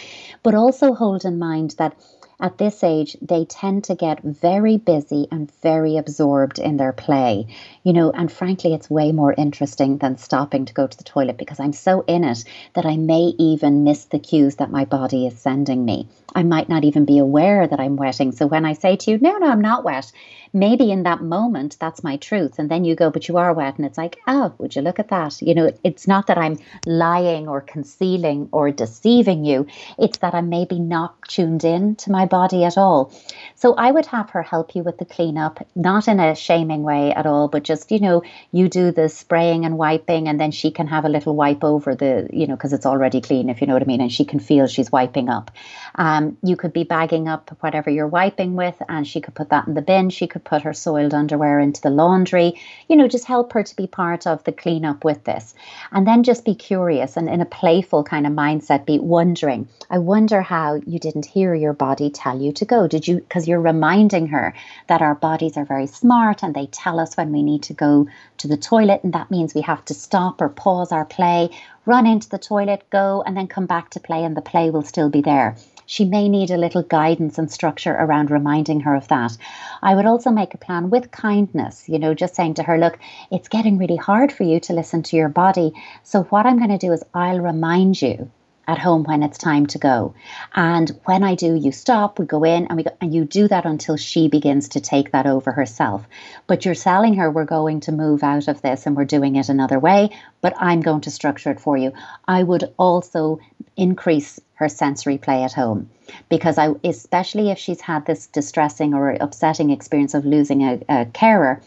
But 0.43 0.55
also 0.55 0.93
hold 0.93 1.25
in 1.25 1.39
mind 1.39 1.75
that 1.79 1.97
at 2.41 2.59
this 2.59 2.85
age, 2.85 3.17
they 3.21 3.45
tend 3.45 3.83
to 3.85 3.97
get 3.97 4.23
very 4.23 4.77
busy 4.77 5.27
and 5.33 5.51
very 5.61 5.97
absorbed 5.97 6.61
in 6.61 6.77
their 6.77 6.93
play. 6.93 7.49
You 7.83 7.93
know, 7.93 8.13
and 8.13 8.31
frankly, 8.31 8.75
it's 8.75 8.89
way 8.89 9.11
more 9.11 9.35
interesting 9.37 9.99
than 9.99 10.19
stopping 10.19 10.65
to 10.67 10.75
go 10.75 10.87
to 10.87 10.97
the 10.97 11.03
toilet 11.03 11.37
because 11.37 11.59
I'm 11.59 11.73
so 11.73 12.05
in 12.07 12.23
it 12.23 12.45
that 12.75 12.87
I 12.87 12.97
may 12.97 13.35
even 13.39 13.83
miss 13.83 14.05
the 14.05 14.21
cues 14.21 14.57
that 14.57 14.71
my 14.71 14.85
body 14.85 15.27
is 15.27 15.37
sending 15.37 15.85
me. 15.85 16.07
I 16.33 16.45
might 16.45 16.69
not 16.69 16.85
even 16.85 17.05
be 17.05 17.19
aware 17.19 17.67
that 17.67 17.81
I'm 17.81 17.97
wetting. 17.97 18.31
So 18.31 18.47
when 18.47 18.65
I 18.65 18.75
say 18.75 18.95
to 18.95 19.11
you, 19.11 19.19
no, 19.19 19.39
no, 19.39 19.51
I'm 19.51 19.61
not 19.61 19.83
wet, 19.83 20.13
maybe 20.53 20.91
in 20.91 21.03
that 21.03 21.23
moment 21.23 21.77
that's 21.81 22.03
my 22.03 22.17
truth 22.17 22.59
and 22.59 22.71
then 22.71 22.85
you 22.85 22.95
go 22.95 23.11
but 23.11 23.29
you 23.29 23.37
are 23.37 23.53
wet 23.53 23.77
and 23.77 23.87
it's 23.87 23.99
like 23.99 24.17
oh 24.27 24.53
would 24.59 24.75
you 24.75 24.83
look 24.83 24.99
at 24.99 25.09
that? 25.09 25.41
You 25.43 25.55
know 25.55 25.73
it's 25.85 26.07
not 26.07 26.27
that 26.29 26.39
i'm 26.39 26.59
lying 26.87 27.49
or 27.49 27.61
concealing 27.61 28.49
or 28.53 28.71
deceiving 28.71 29.45
you 29.45 29.67
it's 29.99 30.19
that 30.19 30.35
i'm 30.35 30.49
maybe 30.49 30.79
not 30.79 31.15
tuned 31.29 31.65
in 31.65 31.97
to 31.97 32.11
my 32.11 32.27
body 32.27 32.65
at 32.65 32.79
all. 32.79 33.13
So 33.55 33.75
i 33.75 33.91
would 33.91 34.07
have 34.07 34.31
her 34.31 34.43
help 34.43 34.75
you 34.75 34.83
with 34.83 34.99
the 34.99 35.05
cleanup 35.05 35.67
not 35.75 36.09
in 36.09 36.21
a 36.21 36.35
shaming 36.35 36.83
way 36.83 37.13
at 37.13 37.27
all 37.27 37.49
but 37.49 37.63
just 37.63 37.91
you 37.91 38.01
know 38.01 38.23
you 38.53 38.69
do 38.69 38.91
the 38.91 39.09
spraying 39.09 39.65
and 39.65 39.77
wiping 39.79 40.29
and 40.29 40.41
then 40.41 40.51
she 40.51 40.71
can 40.71 40.87
have 40.87 41.05
a 41.05 41.09
little 41.09 41.35
wipe 41.35 41.65
over 41.65 41.95
the 41.95 42.29
you 42.33 42.47
know 42.47 42.57
because 42.57 42.73
it's 42.73 42.87
already 42.87 43.21
clean 43.21 43.51
if 43.51 43.61
you 43.61 43.67
know 43.67 43.75
what 43.75 43.83
i 43.83 43.87
mean 43.87 44.01
and 44.01 44.13
she 44.13 44.25
can 44.25 44.41
feel 44.41 44.67
she's 44.67 44.91
wiping 44.93 45.29
up. 45.29 45.51
Um, 45.95 46.37
you 46.43 46.57
could 46.57 46.73
be 46.73 46.85
bagging 46.85 47.29
up 47.29 47.57
whatever 47.61 47.91
you're 47.91 48.07
wiping 48.07 48.55
with 48.55 48.77
and 48.89 49.07
she 49.07 49.21
could 49.21 49.35
put 49.35 49.51
that 49.51 49.67
in 49.67 49.75
the 49.75 49.83
bin 49.83 50.11
she 50.11 50.27
could 50.27 50.38
could 50.39 50.45
put 50.49 50.63
her 50.63 50.73
soiled 50.73 51.15
underwear 51.15 51.59
into 51.59 51.81
the 51.81 51.91
laundry, 51.91 52.55
you 52.89 52.95
know, 52.95 53.09
just 53.09 53.25
help 53.25 53.53
her 53.53 53.63
to 53.65 53.77
be 53.77 53.87
part 53.89 54.27
of 54.27 54.45
the 54.45 54.53
cleanup 54.53 55.05
with 55.05 55.25
this. 55.25 55.55
And 55.91 56.07
then 56.07 56.23
just 56.23 56.45
be 56.45 56.55
curious 56.55 57.17
and 57.17 57.29
in 57.29 57.41
a 57.41 57.47
playful 57.47 58.05
kind 58.05 58.25
of 58.27 58.33
mindset, 58.33 58.87
be 58.87 59.01
wondering, 59.01 59.69
I 59.91 59.99
wonder 59.99 60.41
how 60.41 60.75
you 60.87 61.01
didn't 61.01 61.27
hear 61.27 61.55
your 61.55 61.73
body 61.73 62.11
tell 62.11 62.41
you 62.41 62.53
to 62.53 62.65
go. 62.65 62.87
Did 62.87 63.09
you, 63.09 63.17
because 63.17 63.49
you're 63.49 63.61
reminding 63.61 64.29
her 64.29 64.55
that 64.87 65.03
our 65.03 65.17
bodies 65.17 65.57
are 65.57 65.65
very 65.65 65.89
smart 65.89 66.45
and 66.45 66.55
they 66.55 66.67
tell 66.67 67.01
us 67.01 67.17
when 67.17 67.33
we 67.33 67.43
need 67.43 67.65
to 67.65 67.75
go 67.75 68.07
to 68.39 68.49
the 68.49 68.57
toilet. 68.57 69.03
And 69.03 69.13
that 69.15 69.31
means 69.31 69.55
we 69.55 69.63
have 69.63 69.85
to 69.87 69.95
stop 69.95 70.41
or 70.41 70.49
pause 70.49 70.93
our 70.93 71.05
play, 71.05 71.51
run 71.85 72.07
into 72.07 72.29
the 72.29 72.39
toilet, 72.39 72.85
go, 72.91 73.25
and 73.27 73.37
then 73.37 73.49
come 73.49 73.67
back 73.67 73.91
to 73.91 74.01
play, 74.01 74.23
and 74.23 74.37
the 74.37 74.43
play 74.43 74.71
will 74.71 74.83
still 74.83 75.11
be 75.11 75.21
there 75.21 75.57
she 75.89 76.05
may 76.05 76.29
need 76.29 76.51
a 76.51 76.59
little 76.59 76.83
guidance 76.83 77.39
and 77.39 77.51
structure 77.51 77.95
around 77.95 78.31
reminding 78.31 78.81
her 78.81 78.95
of 78.95 79.09
that. 79.09 79.35
I 79.83 79.95
would 79.95 80.05
also 80.05 80.31
make 80.31 80.53
a 80.53 80.59
plan 80.59 80.91
with 80.91 81.11
kindness, 81.11 81.89
you 81.89 81.99
know, 81.99 82.13
just 82.13 82.35
saying 82.35 82.55
to 82.55 82.63
her, 82.65 82.77
look, 82.77 82.99
it's 83.31 83.49
getting 83.49 83.79
really 83.79 83.97
hard 83.97 84.31
for 84.31 84.43
you 84.43 84.61
to 84.61 84.75
listen 84.75 85.03
to 85.05 85.17
your 85.17 85.31
body. 85.31 85.73
So, 86.03 86.25
what 86.25 86.45
I'm 86.45 86.59
going 86.59 86.69
to 86.69 86.77
do 86.77 86.93
is 86.93 87.03
I'll 87.15 87.41
remind 87.41 88.03
you 88.03 88.31
at 88.69 88.79
home 88.79 89.03
when 89.05 89.23
it's 89.23 89.39
time 89.39 89.67
to 89.67 89.79
go. 89.79 90.15
And 90.55 90.91
when 91.07 91.25
I 91.25 91.35
do, 91.35 91.55
you 91.55 91.73
stop, 91.73 92.19
we 92.19 92.27
go 92.27 92.45
in, 92.45 92.67
and 92.67 92.77
we 92.77 92.85
go, 92.85 92.97
and 93.01 93.13
you 93.13 93.25
do 93.25 93.49
that 93.49 93.65
until 93.65 93.97
she 93.97 94.29
begins 94.29 94.69
to 94.71 94.81
take 94.81 95.13
that 95.13 95.27
over 95.27 95.51
herself. 95.51 96.07
But 96.47 96.65
you're 96.65 96.75
telling 96.75 97.15
her 97.15 97.31
we're 97.31 97.47
going 97.47 97.81
to 97.81 97.93
move 97.93 98.23
out 98.23 98.47
of 98.47 98.61
this 98.61 98.87
and 98.87 98.95
we're 98.95 99.07
doing 99.07 99.37
it 99.37 99.49
another 99.49 99.79
way, 99.79 100.11
but 100.43 100.55
I'm 100.59 100.83
going 100.83 101.01
to 101.03 101.11
structure 101.11 101.51
it 101.51 101.61
for 101.61 101.79
you. 101.79 101.93
I 102.27 102.43
would 102.43 102.73
also 102.77 103.41
increase 103.77 104.39
her 104.55 104.69
sensory 104.69 105.19
play 105.19 105.45
at 105.45 105.53
home 105.53 105.89
because 106.29 106.59
I 106.59 106.75
especially 106.83 107.51
if 107.51 107.59
she's 107.59 107.81
had 107.81 108.05
this 108.07 108.27
distressing 108.27 108.93
or 108.93 109.11
upsetting 109.11 109.71
experience 109.71 110.15
of 110.15 110.25
losing 110.25 110.63
a, 110.63 110.81
a 110.89 111.07
carer 111.07 111.63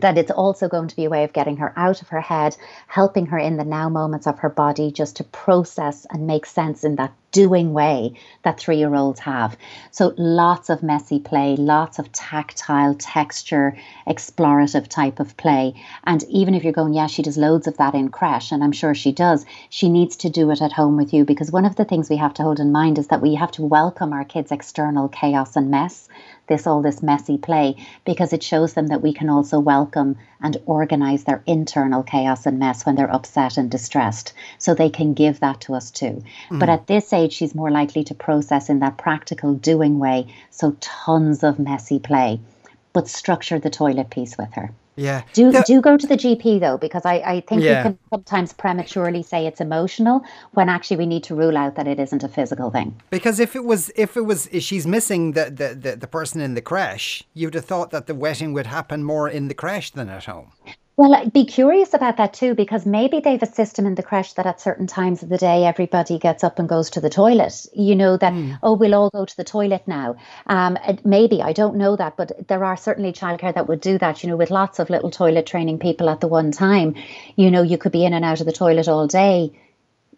that 0.00 0.18
it's 0.18 0.30
also 0.30 0.68
going 0.68 0.88
to 0.88 0.96
be 0.96 1.04
a 1.04 1.10
way 1.10 1.24
of 1.24 1.32
getting 1.32 1.56
her 1.58 1.72
out 1.76 2.02
of 2.02 2.08
her 2.08 2.20
head, 2.20 2.56
helping 2.86 3.26
her 3.26 3.38
in 3.38 3.56
the 3.56 3.64
now 3.64 3.88
moments 3.88 4.26
of 4.26 4.38
her 4.40 4.48
body 4.48 4.90
just 4.90 5.16
to 5.16 5.24
process 5.24 6.06
and 6.10 6.26
make 6.26 6.46
sense 6.46 6.84
in 6.84 6.96
that 6.96 7.12
doing 7.30 7.72
way 7.72 8.14
that 8.42 8.58
three 8.58 8.78
year 8.78 8.94
olds 8.94 9.20
have. 9.20 9.56
So 9.90 10.14
lots 10.16 10.70
of 10.70 10.82
messy 10.82 11.20
play, 11.20 11.56
lots 11.56 11.98
of 11.98 12.10
tactile, 12.12 12.94
texture, 12.94 13.76
explorative 14.06 14.88
type 14.88 15.20
of 15.20 15.36
play. 15.36 15.74
And 16.04 16.24
even 16.24 16.54
if 16.54 16.64
you're 16.64 16.72
going, 16.72 16.94
yeah, 16.94 17.06
she 17.06 17.22
does 17.22 17.36
loads 17.36 17.66
of 17.66 17.76
that 17.76 17.94
in 17.94 18.08
creche, 18.08 18.52
and 18.52 18.64
I'm 18.64 18.72
sure 18.72 18.94
she 18.94 19.12
does, 19.12 19.44
she 19.68 19.88
needs 19.88 20.16
to 20.18 20.30
do 20.30 20.50
it 20.50 20.62
at 20.62 20.72
home 20.72 20.96
with 20.96 21.12
you 21.12 21.24
because 21.24 21.52
one 21.52 21.64
of 21.64 21.76
the 21.76 21.84
things 21.84 22.08
we 22.08 22.16
have 22.16 22.34
to 22.34 22.42
hold 22.42 22.60
in 22.60 22.72
mind 22.72 22.98
is 22.98 23.08
that 23.08 23.22
we 23.22 23.34
have 23.34 23.52
to 23.52 23.62
welcome 23.62 24.12
our 24.12 24.24
kids' 24.24 24.52
external 24.52 25.08
chaos 25.08 25.56
and 25.56 25.70
mess 25.70 26.08
this 26.48 26.66
all 26.66 26.82
this 26.82 27.02
messy 27.02 27.38
play 27.38 27.76
because 28.04 28.32
it 28.32 28.42
shows 28.42 28.74
them 28.74 28.88
that 28.88 29.02
we 29.02 29.12
can 29.12 29.28
also 29.28 29.60
welcome 29.60 30.16
and 30.40 30.56
organize 30.66 31.24
their 31.24 31.42
internal 31.46 32.02
chaos 32.02 32.46
and 32.46 32.58
mess 32.58 32.84
when 32.84 32.96
they're 32.96 33.14
upset 33.14 33.56
and 33.56 33.70
distressed 33.70 34.32
so 34.58 34.74
they 34.74 34.90
can 34.90 35.14
give 35.14 35.40
that 35.40 35.60
to 35.60 35.74
us 35.74 35.90
too 35.90 36.22
mm. 36.50 36.58
but 36.58 36.68
at 36.68 36.86
this 36.86 37.12
age 37.12 37.17
she's 37.26 37.54
more 37.54 37.70
likely 37.70 38.04
to 38.04 38.14
process 38.14 38.68
in 38.68 38.78
that 38.78 38.96
practical 38.98 39.54
doing 39.54 39.98
way 39.98 40.26
so 40.50 40.76
tons 40.80 41.42
of 41.42 41.58
messy 41.58 41.98
play 41.98 42.38
but 42.92 43.08
structure 43.08 43.58
the 43.58 43.70
toilet 43.70 44.10
piece 44.10 44.38
with 44.38 44.52
her 44.52 44.70
yeah. 44.98 45.22
Do 45.32 45.52
do 45.64 45.80
go 45.80 45.96
to 45.96 46.06
the 46.06 46.16
GP 46.16 46.60
though, 46.60 46.76
because 46.76 47.02
I, 47.04 47.14
I 47.14 47.40
think 47.40 47.62
yeah. 47.62 47.78
we 47.78 47.90
can 47.90 47.98
sometimes 48.10 48.52
prematurely 48.52 49.22
say 49.22 49.46
it's 49.46 49.60
emotional 49.60 50.24
when 50.52 50.68
actually 50.68 50.96
we 50.96 51.06
need 51.06 51.22
to 51.24 51.36
rule 51.36 51.56
out 51.56 51.76
that 51.76 51.86
it 51.86 52.00
isn't 52.00 52.24
a 52.24 52.28
physical 52.28 52.70
thing. 52.70 53.00
Because 53.10 53.38
if 53.38 53.54
it 53.54 53.64
was 53.64 53.92
if 53.94 54.16
it 54.16 54.22
was 54.22 54.48
if 54.48 54.64
she's 54.64 54.86
missing 54.86 55.32
the, 55.32 55.44
the, 55.44 55.74
the, 55.74 55.96
the 55.96 56.06
person 56.08 56.40
in 56.40 56.54
the 56.54 56.60
creche, 56.60 57.22
you'd 57.32 57.54
have 57.54 57.64
thought 57.64 57.90
that 57.92 58.06
the 58.06 58.14
wetting 58.14 58.52
would 58.52 58.66
happen 58.66 59.04
more 59.04 59.28
in 59.28 59.46
the 59.46 59.54
creche 59.54 59.92
than 59.92 60.08
at 60.08 60.24
home. 60.24 60.50
Well, 60.98 61.14
I'd 61.14 61.32
be 61.32 61.44
curious 61.44 61.94
about 61.94 62.16
that 62.16 62.34
too, 62.34 62.56
because 62.56 62.84
maybe 62.84 63.20
they've 63.20 63.40
a 63.40 63.46
system 63.46 63.86
in 63.86 63.94
the 63.94 64.02
creche 64.02 64.32
that 64.32 64.46
at 64.46 64.60
certain 64.60 64.88
times 64.88 65.22
of 65.22 65.28
the 65.28 65.38
day 65.38 65.64
everybody 65.64 66.18
gets 66.18 66.42
up 66.42 66.58
and 66.58 66.68
goes 66.68 66.90
to 66.90 67.00
the 67.00 67.08
toilet. 67.08 67.66
You 67.72 67.94
know 67.94 68.16
that 68.16 68.32
mm. 68.32 68.58
oh, 68.64 68.72
we'll 68.72 68.96
all 68.96 69.08
go 69.08 69.24
to 69.24 69.36
the 69.36 69.44
toilet 69.44 69.86
now. 69.86 70.16
Um, 70.48 70.76
maybe 71.04 71.40
I 71.40 71.52
don't 71.52 71.76
know 71.76 71.94
that, 71.94 72.16
but 72.16 72.48
there 72.48 72.64
are 72.64 72.76
certainly 72.76 73.12
childcare 73.12 73.54
that 73.54 73.68
would 73.68 73.80
do 73.80 73.96
that. 73.98 74.24
You 74.24 74.30
know, 74.30 74.36
with 74.36 74.50
lots 74.50 74.80
of 74.80 74.90
little 74.90 75.12
toilet 75.12 75.46
training 75.46 75.78
people 75.78 76.10
at 76.10 76.20
the 76.20 76.26
one 76.26 76.50
time. 76.50 76.96
You 77.36 77.52
know, 77.52 77.62
you 77.62 77.78
could 77.78 77.92
be 77.92 78.04
in 78.04 78.12
and 78.12 78.24
out 78.24 78.40
of 78.40 78.46
the 78.46 78.52
toilet 78.52 78.88
all 78.88 79.06
day 79.06 79.52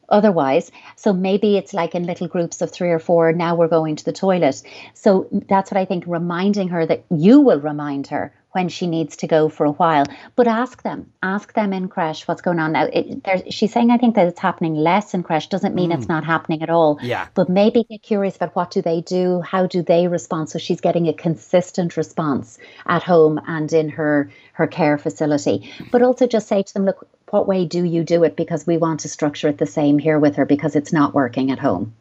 otherwise. 0.08 0.72
So 0.96 1.12
maybe 1.12 1.58
it's 1.58 1.74
like 1.74 1.94
in 1.94 2.06
little 2.06 2.26
groups 2.26 2.62
of 2.62 2.70
three 2.70 2.90
or 2.90 2.98
four, 2.98 3.34
now 3.34 3.54
we're 3.54 3.68
going 3.68 3.96
to 3.96 4.04
the 4.06 4.14
toilet. 4.14 4.62
So 4.94 5.28
that's 5.46 5.70
what 5.70 5.78
I 5.78 5.84
think, 5.84 6.04
reminding 6.06 6.68
her 6.68 6.86
that 6.86 7.04
you 7.10 7.40
will 7.40 7.60
remind 7.60 8.06
her 8.06 8.32
when 8.52 8.68
she 8.68 8.86
needs 8.86 9.16
to 9.18 9.26
go 9.26 9.48
for 9.48 9.64
a 9.64 9.72
while. 9.72 10.04
But 10.36 10.46
ask 10.46 10.82
them, 10.82 11.12
ask 11.22 11.52
them 11.54 11.72
in 11.72 11.88
creche 11.88 12.26
what's 12.26 12.42
going 12.42 12.58
on 12.58 12.72
now. 12.72 12.88
It, 12.92 13.52
she's 13.52 13.72
saying 13.72 13.90
I 13.90 13.98
think 13.98 14.16
that 14.16 14.26
it's 14.26 14.40
happening 14.40 14.74
less 14.74 15.14
in 15.14 15.22
creche 15.22 15.48
doesn't 15.48 15.74
mean 15.74 15.90
mm. 15.90 15.98
it's 15.98 16.08
not 16.08 16.24
happening 16.24 16.62
at 16.62 16.70
all. 16.70 16.98
Yeah. 17.02 17.28
But 17.34 17.48
maybe 17.48 17.84
get 17.84 18.02
curious 18.02 18.36
about 18.36 18.56
what 18.56 18.70
do 18.70 18.82
they 18.82 19.00
do, 19.00 19.40
how 19.40 19.66
do 19.66 19.82
they 19.82 20.08
respond, 20.08 20.50
so 20.50 20.58
she's 20.58 20.80
getting 20.80 21.08
a 21.08 21.12
consistent 21.12 21.96
response 21.96 22.58
at 22.86 23.02
home 23.02 23.40
and 23.46 23.72
in 23.72 23.88
her 23.90 24.30
her 24.52 24.66
care 24.66 24.98
facility. 24.98 25.72
But 25.90 26.02
also 26.02 26.26
just 26.26 26.48
say 26.48 26.62
to 26.62 26.74
them, 26.74 26.84
look, 26.84 27.08
what 27.30 27.48
way 27.48 27.64
do 27.64 27.84
you 27.84 28.04
do 28.04 28.24
it? 28.24 28.36
Because 28.36 28.66
we 28.66 28.76
want 28.76 29.00
to 29.00 29.08
structure 29.08 29.48
it 29.48 29.58
the 29.58 29.66
same 29.66 29.98
here 29.98 30.18
with 30.18 30.36
her 30.36 30.44
because 30.44 30.76
it's 30.76 30.92
not 30.92 31.14
working 31.14 31.50
at 31.50 31.58
home. 31.58 31.94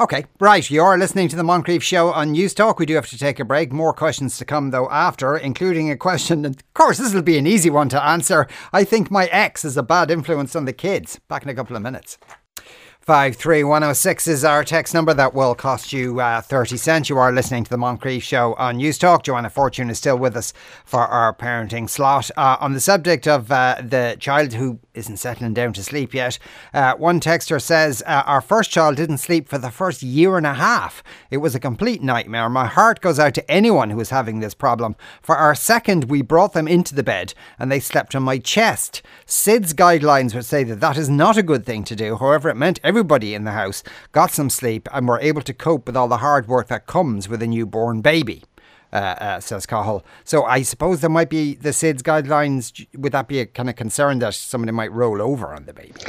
Okay, 0.00 0.24
right. 0.40 0.68
You're 0.68 0.98
listening 0.98 1.28
to 1.28 1.36
the 1.36 1.44
Moncrieff 1.44 1.80
Show 1.80 2.10
on 2.10 2.32
News 2.32 2.52
Talk. 2.52 2.80
We 2.80 2.86
do 2.86 2.96
have 2.96 3.08
to 3.10 3.18
take 3.18 3.38
a 3.38 3.44
break. 3.44 3.72
More 3.72 3.92
questions 3.92 4.36
to 4.38 4.44
come, 4.44 4.72
though, 4.72 4.90
after, 4.90 5.36
including 5.36 5.88
a 5.88 5.96
question. 5.96 6.44
Of 6.44 6.56
course, 6.74 6.98
this 6.98 7.14
will 7.14 7.22
be 7.22 7.38
an 7.38 7.46
easy 7.46 7.70
one 7.70 7.88
to 7.90 8.04
answer. 8.04 8.48
I 8.72 8.82
think 8.82 9.08
my 9.08 9.26
ex 9.26 9.64
is 9.64 9.76
a 9.76 9.84
bad 9.84 10.10
influence 10.10 10.56
on 10.56 10.64
the 10.64 10.72
kids. 10.72 11.20
Back 11.28 11.44
in 11.44 11.48
a 11.48 11.54
couple 11.54 11.76
of 11.76 11.82
minutes. 11.82 12.18
53106 13.04 14.26
is 14.28 14.44
our 14.44 14.64
text 14.64 14.94
number 14.94 15.12
that 15.12 15.34
will 15.34 15.54
cost 15.54 15.92
you 15.92 16.20
uh, 16.20 16.40
30 16.40 16.78
cents. 16.78 17.10
You 17.10 17.18
are 17.18 17.32
listening 17.32 17.62
to 17.64 17.68
the 17.68 17.76
Moncrieff 17.76 18.22
Show 18.22 18.54
on 18.54 18.78
News 18.78 18.96
Talk. 18.96 19.24
Joanna 19.24 19.50
Fortune 19.50 19.90
is 19.90 19.98
still 19.98 20.16
with 20.16 20.34
us 20.34 20.54
for 20.86 21.00
our 21.00 21.34
parenting 21.34 21.90
slot. 21.90 22.30
Uh, 22.34 22.56
on 22.60 22.72
the 22.72 22.80
subject 22.80 23.28
of 23.28 23.52
uh, 23.52 23.76
the 23.82 24.16
child 24.18 24.54
who 24.54 24.78
isn't 24.94 25.18
settling 25.18 25.52
down 25.52 25.74
to 25.74 25.82
sleep 25.82 26.14
yet, 26.14 26.38
uh, 26.72 26.94
one 26.94 27.20
texter 27.20 27.60
says, 27.60 28.02
uh, 28.06 28.22
Our 28.24 28.40
first 28.40 28.70
child 28.70 28.96
didn't 28.96 29.18
sleep 29.18 29.50
for 29.50 29.58
the 29.58 29.70
first 29.70 30.02
year 30.02 30.38
and 30.38 30.46
a 30.46 30.54
half. 30.54 31.02
It 31.30 31.38
was 31.38 31.54
a 31.54 31.60
complete 31.60 32.02
nightmare. 32.02 32.48
My 32.48 32.64
heart 32.64 33.02
goes 33.02 33.18
out 33.18 33.34
to 33.34 33.50
anyone 33.50 33.90
who 33.90 34.00
is 34.00 34.08
having 34.08 34.40
this 34.40 34.54
problem. 34.54 34.96
For 35.20 35.36
our 35.36 35.54
second, 35.54 36.04
we 36.04 36.22
brought 36.22 36.54
them 36.54 36.66
into 36.66 36.94
the 36.94 37.02
bed 37.02 37.34
and 37.58 37.70
they 37.70 37.80
slept 37.80 38.14
on 38.14 38.22
my 38.22 38.38
chest. 38.38 39.02
SIDS 39.26 39.74
guidelines 39.74 40.34
would 40.34 40.46
say 40.46 40.64
that 40.64 40.80
that 40.80 40.96
is 40.96 41.10
not 41.10 41.36
a 41.36 41.42
good 41.42 41.66
thing 41.66 41.84
to 41.84 41.94
do. 41.94 42.16
However, 42.16 42.48
it 42.48 42.56
meant 42.56 42.80
everybody 42.94 43.34
in 43.34 43.42
the 43.42 43.50
house 43.50 43.82
got 44.12 44.30
some 44.30 44.48
sleep 44.48 44.88
and 44.92 45.08
were 45.08 45.18
able 45.18 45.42
to 45.42 45.52
cope 45.52 45.84
with 45.88 45.96
all 45.96 46.06
the 46.06 46.18
hard 46.18 46.46
work 46.46 46.68
that 46.68 46.86
comes 46.86 47.28
with 47.28 47.42
a 47.42 47.46
newborn 47.48 48.00
baby. 48.00 48.44
Uh, 48.92 49.16
uh, 49.18 49.40
says 49.40 49.66
Cahill. 49.66 50.04
So 50.22 50.44
I 50.44 50.62
suppose 50.62 51.00
there 51.00 51.10
might 51.10 51.28
be 51.28 51.56
the 51.56 51.70
SIDS 51.70 52.00
guidelines. 52.02 52.86
Would 52.96 53.10
that 53.10 53.26
be 53.26 53.40
a 53.40 53.46
kind 53.46 53.68
of 53.68 53.74
concern 53.74 54.20
that 54.20 54.34
somebody 54.34 54.70
might 54.70 54.92
roll 54.92 55.20
over 55.20 55.52
on 55.52 55.64
the 55.64 55.72
baby? 55.72 56.00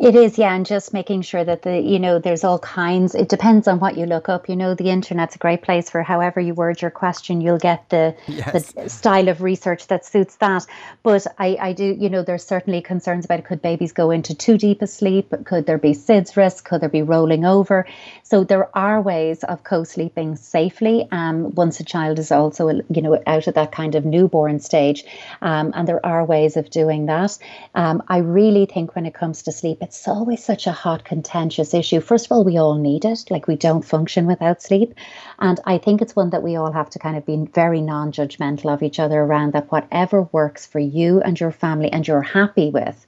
It 0.00 0.16
is, 0.16 0.38
yeah, 0.38 0.54
and 0.54 0.64
just 0.64 0.94
making 0.94 1.20
sure 1.20 1.44
that 1.44 1.60
the 1.60 1.78
you 1.78 1.98
know 1.98 2.18
there's 2.18 2.42
all 2.42 2.58
kinds. 2.58 3.14
It 3.14 3.28
depends 3.28 3.68
on 3.68 3.80
what 3.80 3.98
you 3.98 4.06
look 4.06 4.30
up. 4.30 4.48
You 4.48 4.56
know, 4.56 4.74
the 4.74 4.88
internet's 4.88 5.36
a 5.36 5.38
great 5.38 5.60
place 5.60 5.90
for 5.90 6.02
however 6.02 6.40
you 6.40 6.54
word 6.54 6.80
your 6.80 6.90
question, 6.90 7.42
you'll 7.42 7.58
get 7.58 7.86
the 7.90 8.16
yes. 8.26 8.72
the 8.72 8.88
style 8.88 9.28
of 9.28 9.42
research 9.42 9.88
that 9.88 10.06
suits 10.06 10.36
that. 10.36 10.64
But 11.02 11.26
I, 11.38 11.58
I 11.60 11.72
do, 11.74 11.84
you 11.84 12.08
know, 12.08 12.22
there's 12.22 12.44
certainly 12.44 12.80
concerns 12.80 13.26
about 13.26 13.44
could 13.44 13.60
babies 13.60 13.92
go 13.92 14.10
into 14.10 14.34
too 14.34 14.56
deep 14.56 14.80
a 14.80 14.86
sleep? 14.86 15.34
Could 15.44 15.66
there 15.66 15.76
be 15.76 15.92
SIDS 15.92 16.34
risk? 16.34 16.64
Could 16.64 16.80
there 16.80 16.88
be 16.88 17.02
rolling 17.02 17.44
over? 17.44 17.86
So 18.22 18.42
there 18.42 18.74
are 18.74 19.02
ways 19.02 19.44
of 19.44 19.64
co-sleeping 19.64 20.36
safely. 20.36 21.08
Um, 21.12 21.54
once 21.54 21.78
a 21.78 21.84
child 21.84 22.18
is 22.18 22.32
also 22.32 22.70
you 22.70 23.02
know 23.02 23.22
out 23.26 23.48
of 23.48 23.52
that 23.52 23.70
kind 23.70 23.94
of 23.94 24.06
newborn 24.06 24.60
stage, 24.60 25.04
um, 25.42 25.72
and 25.74 25.86
there 25.86 26.04
are 26.06 26.24
ways 26.24 26.56
of 26.56 26.70
doing 26.70 27.04
that. 27.04 27.36
Um, 27.74 28.02
I 28.08 28.18
really 28.18 28.64
think 28.64 28.94
when 28.94 29.04
it 29.04 29.12
comes 29.12 29.42
to 29.42 29.52
sleep 29.52 29.82
it's 29.90 30.06
always 30.06 30.44
such 30.44 30.68
a 30.68 30.72
hot, 30.72 31.04
contentious 31.04 31.74
issue. 31.74 32.00
First 32.00 32.26
of 32.26 32.30
all, 32.30 32.44
we 32.44 32.56
all 32.56 32.76
need 32.76 33.04
it. 33.04 33.28
Like 33.28 33.48
we 33.48 33.56
don't 33.56 33.84
function 33.84 34.24
without 34.24 34.62
sleep. 34.62 34.94
And 35.40 35.58
I 35.66 35.78
think 35.78 36.00
it's 36.00 36.14
one 36.14 36.30
that 36.30 36.44
we 36.44 36.54
all 36.54 36.70
have 36.70 36.90
to 36.90 37.00
kind 37.00 37.16
of 37.16 37.26
be 37.26 37.36
very 37.52 37.80
non 37.80 38.12
judgmental 38.12 38.72
of 38.72 38.84
each 38.84 39.00
other 39.00 39.20
around 39.20 39.52
that 39.52 39.72
whatever 39.72 40.28
works 40.30 40.64
for 40.64 40.78
you 40.78 41.20
and 41.22 41.40
your 41.40 41.50
family 41.50 41.90
and 41.90 42.06
you're 42.06 42.22
happy 42.22 42.70
with, 42.70 43.04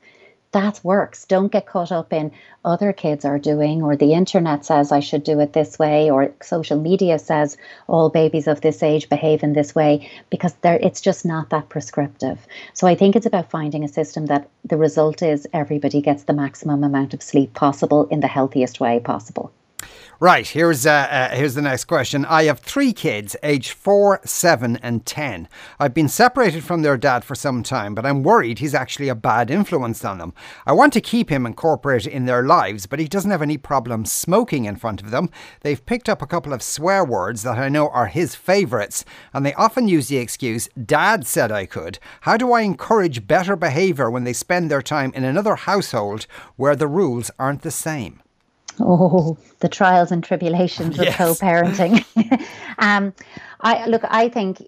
that 0.52 0.80
works. 0.82 1.24
Don't 1.24 1.50
get 1.50 1.66
caught 1.66 1.90
up 1.92 2.12
in 2.12 2.32
other 2.64 2.92
kids 2.92 3.24
are 3.24 3.38
doing, 3.38 3.82
or 3.82 3.96
the 3.96 4.12
internet 4.12 4.64
says 4.64 4.92
I 4.92 5.00
should 5.00 5.24
do 5.24 5.40
it 5.40 5.52
this 5.52 5.78
way, 5.78 6.10
or 6.10 6.32
social 6.42 6.78
media 6.78 7.18
says 7.18 7.56
all 7.88 8.10
babies 8.10 8.46
of 8.46 8.60
this 8.60 8.82
age 8.82 9.08
behave 9.08 9.42
in 9.42 9.54
this 9.54 9.74
way, 9.74 10.10
because 10.30 10.54
it's 10.62 11.00
just 11.00 11.24
not 11.24 11.50
that 11.50 11.68
prescriptive. 11.68 12.38
So 12.74 12.86
I 12.86 12.94
think 12.94 13.16
it's 13.16 13.26
about 13.26 13.50
finding 13.50 13.82
a 13.82 13.88
system 13.88 14.26
that 14.26 14.48
the 14.64 14.76
result 14.76 15.22
is 15.22 15.48
everybody 15.52 16.00
gets 16.00 16.24
the 16.24 16.32
maximum 16.34 16.84
amount 16.84 17.14
of 17.14 17.22
sleep 17.22 17.54
possible 17.54 18.06
in 18.06 18.20
the 18.20 18.28
healthiest 18.28 18.78
way 18.78 19.00
possible. 19.00 19.52
Right, 20.22 20.46
here's 20.46 20.86
uh, 20.86 21.08
uh, 21.10 21.28
here's 21.30 21.54
the 21.54 21.62
next 21.62 21.86
question. 21.86 22.24
I 22.26 22.44
have 22.44 22.60
three 22.60 22.92
kids, 22.92 23.34
aged 23.42 23.72
four, 23.72 24.20
seven, 24.24 24.76
and 24.76 25.04
ten. 25.04 25.48
I've 25.80 25.94
been 25.94 26.08
separated 26.08 26.62
from 26.62 26.82
their 26.82 26.96
dad 26.96 27.24
for 27.24 27.34
some 27.34 27.64
time, 27.64 27.92
but 27.96 28.06
I'm 28.06 28.22
worried 28.22 28.60
he's 28.60 28.72
actually 28.72 29.08
a 29.08 29.16
bad 29.16 29.50
influence 29.50 30.04
on 30.04 30.18
them. 30.18 30.32
I 30.64 30.74
want 30.74 30.92
to 30.92 31.00
keep 31.00 31.28
him 31.28 31.44
incorporated 31.44 32.12
in 32.12 32.26
their 32.26 32.44
lives, 32.44 32.86
but 32.86 33.00
he 33.00 33.08
doesn't 33.08 33.32
have 33.32 33.42
any 33.42 33.58
problem 33.58 34.04
smoking 34.04 34.64
in 34.64 34.76
front 34.76 35.02
of 35.02 35.10
them. 35.10 35.28
They've 35.62 35.84
picked 35.84 36.08
up 36.08 36.22
a 36.22 36.26
couple 36.28 36.52
of 36.52 36.62
swear 36.62 37.04
words 37.04 37.42
that 37.42 37.58
I 37.58 37.68
know 37.68 37.88
are 37.88 38.06
his 38.06 38.36
favourites, 38.36 39.04
and 39.34 39.44
they 39.44 39.54
often 39.54 39.88
use 39.88 40.06
the 40.06 40.18
excuse, 40.18 40.68
"Dad 40.86 41.26
said 41.26 41.50
I 41.50 41.66
could." 41.66 41.98
How 42.20 42.36
do 42.36 42.52
I 42.52 42.60
encourage 42.60 43.26
better 43.26 43.56
behaviour 43.56 44.08
when 44.08 44.22
they 44.22 44.34
spend 44.34 44.70
their 44.70 44.82
time 44.82 45.10
in 45.16 45.24
another 45.24 45.56
household 45.56 46.28
where 46.54 46.76
the 46.76 46.86
rules 46.86 47.32
aren't 47.40 47.62
the 47.62 47.72
same? 47.72 48.22
Oh, 48.80 49.38
the 49.60 49.68
trials 49.68 50.10
and 50.12 50.24
tribulations 50.24 50.98
of 50.98 51.04
yes. 51.04 51.16
co-parenting. 51.16 52.04
um, 52.78 53.12
I 53.60 53.86
look. 53.86 54.02
I 54.04 54.28
think 54.28 54.62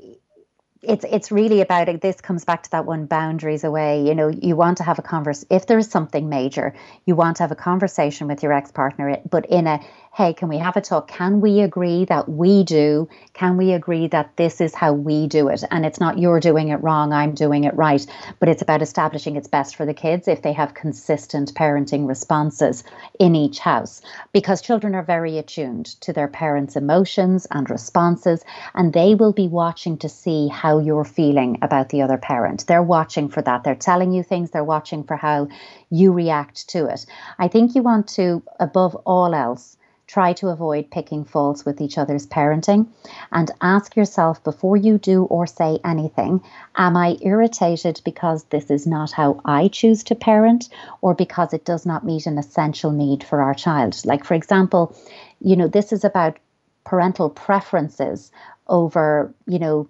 it's 0.87 1.05
it's 1.11 1.33
really 1.33 1.61
about 1.61 1.89
it. 1.89 2.01
This 2.01 2.21
comes 2.21 2.45
back 2.45 2.63
to 2.65 2.71
that 2.73 2.87
one 2.87 3.07
boundaries 3.07 3.65
away. 3.65 4.07
You 4.07 4.15
know, 4.15 4.29
you 4.29 4.57
want 4.57 4.79
to 4.79 4.83
have 4.83 4.99
a 4.99 5.03
converse. 5.03 5.45
If 5.51 5.67
there 5.67 5.79
is 5.79 5.91
something 5.91 6.29
major, 6.29 6.75
you 7.07 7.17
want 7.17 7.39
to 7.39 7.43
have 7.43 7.53
a 7.53 7.57
conversation 7.57 8.27
with 8.27 8.43
your 8.43 8.53
ex 8.53 8.71
partner, 8.71 9.19
but 9.29 9.47
in 9.47 9.67
a 9.67 9.81
hey, 10.17 10.33
can 10.33 10.49
we 10.49 10.59
have 10.59 10.77
a 10.77 10.81
talk? 10.81 11.09
Can 11.09 11.41
we 11.41 11.61
agree 11.61 12.05
that 12.05 12.29
we 12.29 12.63
do? 12.63 13.09
Can 13.33 13.57
we 13.57 13.73
agree 13.73 14.07
that 14.07 14.37
this 14.37 14.61
is 14.61 14.73
how 14.73 14.93
we 14.93 15.27
do 15.27 15.49
it? 15.49 15.65
And 15.73 15.85
it's 15.85 15.99
not 15.99 16.21
you're 16.21 16.39
doing 16.39 16.69
it 16.69 16.81
wrong, 16.85 17.13
I'm 17.13 17.35
doing 17.35 17.65
it 17.65 17.75
right, 17.75 18.07
but 18.39 18.49
it's 18.49 18.63
about 18.63 18.81
establishing 18.81 19.35
it's 19.35 19.49
best 19.49 19.75
for 19.75 19.85
the 19.85 19.93
kids 19.93 20.29
if 20.29 20.43
they 20.43 20.53
have 20.53 20.75
consistent 20.75 21.53
parenting 21.55 22.07
responses 22.07 22.85
in 23.19 23.35
each 23.35 23.59
house. 23.59 24.03
Because 24.33 24.63
children 24.63 24.95
are 24.95 25.03
very 25.03 25.37
attuned 25.37 25.87
to 26.03 26.13
their 26.13 26.29
parents' 26.29 26.77
emotions 26.77 27.49
and 27.51 27.69
responses, 27.69 28.45
and 28.73 28.93
they 28.93 29.17
will 29.17 29.33
be 29.33 29.49
watching 29.49 29.99
to 29.99 30.09
see 30.09 30.47
how 30.47 30.79
you're 30.79 31.05
feeling 31.05 31.59
about 31.61 31.89
the 31.89 32.03
other 32.03 32.19
parent. 32.19 32.69
They're 32.69 32.85
watching 32.85 33.29
for 33.29 33.43
that. 33.43 33.65
They're 33.65 33.75
telling 33.75 34.13
you 34.13 34.23
things, 34.23 34.53
they're 34.53 34.63
watching 34.63 35.03
for 35.03 35.17
how 35.17 35.49
you 35.91 36.13
react 36.13 36.69
to 36.69 36.87
it. 36.87 37.05
I 37.41 37.49
think 37.49 37.75
you 37.75 37.83
want 37.83 38.07
to, 38.11 38.45
above 38.61 38.95
all 39.05 39.35
else, 39.35 39.77
try 40.07 40.33
to 40.35 40.49
avoid 40.49 40.91
picking 40.91 41.25
faults 41.25 41.65
with 41.65 41.81
each 41.81 41.99
other's 41.99 42.27
parenting 42.27 42.87
and 43.33 43.51
ask 43.61 43.97
yourself 43.97 44.43
before 44.45 44.77
you 44.77 44.99
do 44.99 45.25
or 45.25 45.47
say 45.47 45.79
anything 45.85 46.41
Am 46.77 46.97
I 46.97 47.17
irritated 47.23 48.01
because 48.05 48.45
this 48.45 48.71
is 48.71 48.87
not 48.87 49.13
how 49.13 49.41
I 49.45 49.69
choose 49.69 50.05
to 50.05 50.15
parent 50.15 50.69
or 51.01 51.15
because 51.15 51.53
it 51.53 51.65
does 51.65 51.87
not 51.87 52.05
meet 52.05 52.27
an 52.27 52.39
essential 52.39 52.91
need 52.91 53.25
for 53.25 53.43
our 53.43 53.55
child? 53.55 54.01
Like, 54.05 54.25
for 54.25 54.35
example, 54.35 54.97
you 55.41 55.57
know, 55.57 55.69
this 55.69 55.93
is 55.93 56.05
about 56.05 56.39
parental 56.85 57.31
preferences 57.31 58.31
over, 58.67 59.33
you 59.47 59.59
know, 59.59 59.89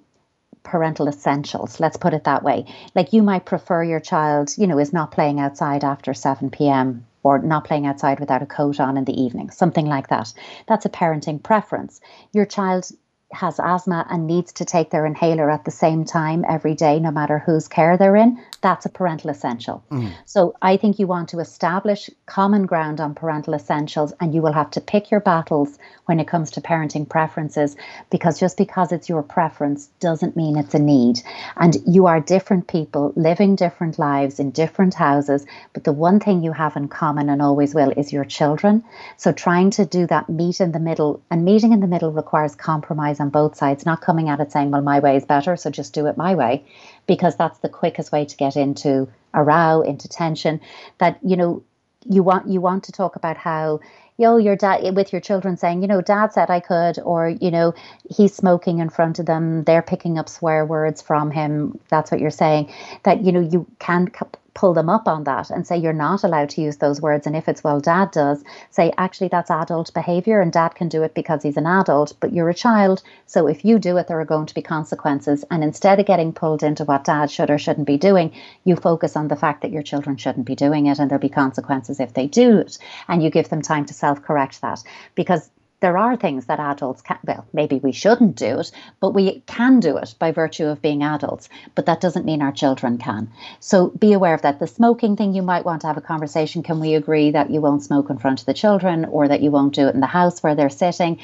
parental 0.63 1.09
essentials. 1.09 1.79
Let's 1.79 1.97
put 1.97 2.15
it 2.15 2.25
that 2.25 2.43
way. 2.43 2.67
Like 2.95 3.13
you 3.13 3.23
might 3.23 3.45
prefer 3.45 3.85
your 3.85 4.01
child, 4.01 4.55
you 4.57 4.67
know, 4.67 4.79
is 4.79 4.93
not 4.93 5.13
playing 5.13 5.39
outside 5.39 5.85
after 5.85 6.15
7 6.15 6.51
p.m. 6.51 7.07
or 7.25 7.41
not 7.41 7.65
playing 7.65 7.87
outside 7.87 8.21
without 8.21 8.43
a 8.43 8.47
coat 8.47 8.79
on 8.79 8.97
in 8.97 9.05
the 9.05 9.21
evening, 9.21 9.51
something 9.51 9.87
like 9.87 10.09
that. 10.09 10.33
That's 10.69 10.87
a 10.87 10.91
parenting 10.91 11.43
preference. 11.43 12.01
Your 12.33 12.47
child 12.47 12.89
has 13.33 13.59
asthma 13.59 14.07
and 14.09 14.27
needs 14.27 14.53
to 14.53 14.65
take 14.65 14.91
their 14.91 15.07
inhaler 15.07 15.51
at 15.51 15.65
the 15.65 15.71
same 15.71 16.05
time 16.05 16.45
every 16.49 16.75
day, 16.75 17.01
no 17.01 17.11
matter 17.11 17.39
whose 17.41 17.67
care 17.67 17.97
they're 17.97 18.15
in, 18.15 18.41
that's 18.65 18.87
a 18.87 18.89
parental 18.89 19.29
essential. 19.29 19.85
Mm. 19.91 20.15
So 20.25 20.57
I 20.63 20.79
think 20.79 20.99
you 20.99 21.07
want 21.07 21.29
to 21.29 21.39
establish 21.39 22.09
common 22.25 22.65
ground 22.65 22.99
on 22.99 23.15
parental 23.15 23.53
essentials, 23.53 24.15
and 24.21 24.35
you 24.35 24.41
will 24.41 24.55
have 24.55 24.71
to 24.71 24.81
pick 24.81 25.11
your 25.11 25.21
battles 25.21 25.79
when 26.07 26.19
it 26.19 26.27
comes 26.27 26.51
to 26.53 26.63
parenting 26.63 27.07
preferences 27.07 27.77
because 28.11 28.41
just 28.41 28.57
because 28.57 28.91
it's 28.91 29.07
your 29.07 29.23
preference 29.23 29.89
doesn't 30.01 30.35
mean 30.35 30.57
it's 30.57 30.73
a 30.73 30.79
need. 30.79 31.21
And 31.59 31.77
you 31.87 32.07
are 32.07 32.21
different 32.21 32.67
people 32.67 33.13
living 33.17 33.55
different 33.55 33.99
lives 33.99 34.41
in 34.41 34.51
different 34.51 34.95
houses, 34.95 35.45
but 35.75 35.85
the 35.85 35.93
one 35.93 36.19
thing 36.19 36.43
you 36.43 36.53
have 36.53 36.75
in 36.75 36.89
common 36.89 37.29
and 37.29 37.43
always 37.43 37.75
will 37.75 37.93
is 37.95 38.15
your 38.15 38.25
children. 38.25 38.83
So 39.19 39.31
trying 39.33 39.73
to 39.73 39.85
do 39.85 40.07
that 40.07 40.31
meet 40.31 40.63
in 40.63 40.73
the 40.73 40.81
middle, 40.81 41.21
and 41.31 41.45
meeting 41.45 41.75
in 41.75 41.81
the 41.81 41.87
middle 41.87 42.13
requires 42.13 42.55
compromise 42.55 43.21
on 43.21 43.29
both 43.29 43.57
sides, 43.57 43.85
not 43.85 44.01
coming 44.01 44.31
at 44.31 44.41
it 44.41 44.53
saying, 44.53 44.71
well, 44.71 44.81
my 44.81 45.01
way 45.01 45.17
is 45.17 45.27
better, 45.27 45.55
so 45.59 45.69
just 45.69 45.93
do 45.93 46.07
it 46.07 46.17
my 46.17 46.35
way 46.35 46.65
because 47.07 47.37
that's 47.37 47.59
the 47.59 47.69
quickest 47.69 48.13
way 48.13 48.25
to 48.25 48.37
get 48.37 48.57
into 48.57 49.09
a 49.33 49.43
row, 49.43 49.83
into 49.83 50.09
tension. 50.09 50.61
That 50.99 51.19
you 51.23 51.37
know, 51.37 51.63
you 52.09 52.23
want 52.23 52.49
you 52.49 52.61
want 52.61 52.85
to 52.85 52.93
talk 52.93 53.17
about 53.17 53.37
how 53.37 53.81
yo 54.17 54.37
your 54.37 54.57
dad 54.57 54.95
with 54.95 55.13
your 55.13 55.21
children 55.21 55.57
saying 55.57 55.83
you 55.83 55.89
know 55.89 56.01
dad 56.01 56.33
said 56.33 56.51
i 56.51 56.61
could 56.61 56.99
or 57.01 57.29
you 57.29 57.51
know 57.51 57.75
he's 58.09 58.35
smoking 58.35 58.79
in 58.79 58.89
front 58.89 59.19
of 59.19 59.27
them 59.27 59.65
they're 59.65 59.83
picking 59.83 60.19
up 60.19 60.29
swear 60.29 60.65
words 60.65 61.03
from 61.03 61.31
him 61.31 61.79
that's 61.89 62.11
what 62.11 62.21
you're 62.21 62.31
saying 62.31 62.73
that 63.03 63.25
you 63.25 63.33
know 63.33 63.41
you 63.41 63.67
can 63.79 64.07
pull 64.55 64.73
them 64.73 64.89
up 64.89 65.09
on 65.09 65.25
that 65.25 65.51
and 65.51 65.67
say 65.67 65.77
you're 65.77 65.93
not 65.93 66.25
allowed 66.25 66.49
to 66.51 66.63
use 66.63 66.77
those 66.77 67.01
words. 67.01 67.27
And 67.27 67.37
if 67.37 67.49
it's, 67.49 67.65
well, 67.65 67.81
dad 67.81 68.13
does, 68.13 68.43
say, 68.71 68.93
actually, 68.97 69.29
that's 69.29 69.51
adult 69.51 69.93
behavior 69.93 70.41
and 70.41 70.53
dad 70.53 70.75
can 70.75 70.89
do 70.89 71.03
it 71.03 71.15
because 71.15 71.43
he's 71.43 71.57
an 71.57 71.67
adult, 71.67 72.15
but 72.21 72.33
you're 72.33 72.49
a 72.49 72.55
child. 72.55 73.03
So 73.27 73.47
if 73.47 73.65
you 73.65 73.79
do 73.79 73.97
it, 73.97 74.07
there 74.07 74.21
are 74.21 74.25
going 74.25 74.47
to 74.47 74.55
be 74.55 74.63
consequences. 74.63 75.45
And 75.51 75.65
instead 75.65 76.01
of 76.01 76.07
getting 76.07 76.33
pulled 76.33 76.63
into 76.63 76.85
what 76.85 77.05
dad 77.05 77.31
should 77.31 77.51
or 77.51 77.59
shouldn't 77.59 77.87
be 77.87 77.97
doing, 77.97 78.33
you 78.65 78.77
focus 78.77 79.17
on 79.17 79.29
the 79.29 79.37
fact 79.37 79.63
that 79.63 79.73
your 79.73 79.83
children 79.83 80.17
shouldn't 80.17 80.47
be 80.47 80.55
doing 80.55 80.87
it 80.87 80.99
and 80.99 81.11
there'll 81.11 81.21
be 81.21 81.29
consequences 81.29 82.01
if 82.01 82.15
they 82.15 82.27
do 82.27 82.59
it. 82.59 82.79
And 83.09 83.23
you 83.23 83.31
give 83.31 83.49
them 83.49 83.63
time 83.63 83.87
to 83.87 83.95
self 83.95 84.23
correct 84.23 84.61
that 84.61 84.83
because 85.15 85.51
there 85.85 85.99
are 85.99 86.17
things 86.17 86.47
that 86.47 86.59
adults 86.59 87.03
can, 87.03 87.19
well, 87.25 87.47
maybe 87.53 87.79
we 87.79 87.93
shouldn't 87.93 88.37
do 88.37 88.59
it, 88.59 88.73
but 89.01 89.11
we 89.11 89.43
can 89.45 89.81
do 89.81 89.99
it 89.99 90.15
by 90.19 90.33
virtue 90.33 90.65
of 90.65 90.81
being 90.81 91.03
adults. 91.03 91.51
But 91.75 91.85
that 91.85 92.01
doesn't 92.01 92.25
mean 92.25 92.41
our 92.41 92.53
children 92.53 92.97
can. 92.97 93.31
So 93.61 93.89
be 93.91 94.15
aware 94.15 94.33
of 94.33 94.41
that. 94.41 94.61
The 94.61 94.67
smoking 94.67 95.15
thing, 95.15 95.35
you 95.35 95.43
might 95.43 95.67
want 95.67 95.83
to 95.83 95.87
have 95.87 95.99
a 95.99 96.01
conversation. 96.01 96.63
Can 96.63 96.81
we 96.81 96.95
agree 96.95 97.33
that 97.33 97.51
you 97.51 97.61
won't 97.61 97.83
smoke 97.83 98.09
in 98.09 98.17
front 98.17 98.41
of 98.41 98.47
the 98.47 98.55
children 98.55 99.05
or 99.05 99.29
that 99.29 99.43
you 99.43 99.51
won't 99.51 99.75
do 99.75 99.87
it 99.87 99.95
in 99.95 100.01
the 100.01 100.07
house 100.07 100.43
where 100.43 100.55
they're 100.55 100.71
sitting? 100.71 101.21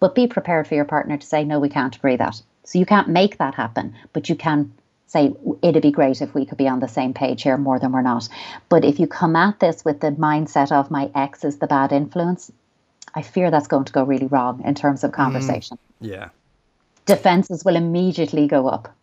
But 0.00 0.14
be 0.14 0.26
prepared 0.26 0.66
for 0.66 0.74
your 0.74 0.86
partner 0.86 1.18
to 1.18 1.26
say, 1.26 1.44
no, 1.44 1.60
we 1.60 1.68
can't 1.68 1.94
agree 1.94 2.16
that. 2.16 2.40
So 2.64 2.78
you 2.78 2.86
can't 2.86 3.08
make 3.08 3.36
that 3.36 3.54
happen, 3.54 3.94
but 4.14 4.30
you 4.30 4.36
can 4.36 4.72
say 5.06 5.34
it'd 5.60 5.82
be 5.82 5.90
great 5.90 6.22
if 6.22 6.34
we 6.34 6.46
could 6.46 6.56
be 6.56 6.66
on 6.66 6.80
the 6.80 6.88
same 6.88 7.12
page 7.12 7.42
here 7.42 7.58
more 7.58 7.78
than 7.78 7.92
we're 7.92 8.00
not. 8.00 8.26
But 8.70 8.86
if 8.86 8.98
you 8.98 9.06
come 9.06 9.36
at 9.36 9.60
this 9.60 9.84
with 9.84 10.00
the 10.00 10.12
mindset 10.12 10.72
of 10.72 10.90
my 10.90 11.10
ex 11.14 11.44
is 11.44 11.58
the 11.58 11.66
bad 11.66 11.92
influence, 11.92 12.50
I 13.14 13.22
fear 13.22 13.50
that's 13.50 13.66
going 13.66 13.84
to 13.84 13.92
go 13.92 14.04
really 14.04 14.26
wrong 14.26 14.62
in 14.64 14.74
terms 14.74 15.04
of 15.04 15.10
mm. 15.10 15.14
conversation. 15.14 15.78
Mm, 16.02 16.08
yeah. 16.08 16.28
Defenses 17.06 17.64
will 17.64 17.76
immediately 17.76 18.46
go 18.46 18.68
up. 18.68 18.94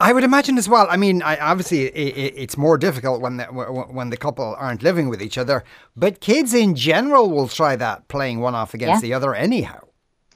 I 0.00 0.12
would 0.12 0.24
imagine 0.24 0.58
as 0.58 0.68
well. 0.68 0.88
I 0.90 0.96
mean, 0.96 1.22
I, 1.22 1.36
obviously, 1.36 1.84
it, 1.86 2.34
it's 2.36 2.56
more 2.56 2.76
difficult 2.76 3.20
when 3.20 3.36
the, 3.36 3.44
when 3.44 4.10
the 4.10 4.16
couple 4.16 4.56
aren't 4.58 4.82
living 4.82 5.08
with 5.08 5.22
each 5.22 5.38
other, 5.38 5.62
but 5.96 6.20
kids 6.20 6.54
in 6.54 6.74
general 6.74 7.30
will 7.30 7.46
try 7.46 7.76
that, 7.76 8.08
playing 8.08 8.40
one 8.40 8.56
off 8.56 8.74
against 8.74 9.04
yeah. 9.04 9.08
the 9.08 9.14
other 9.14 9.32
anyhow. 9.32 9.78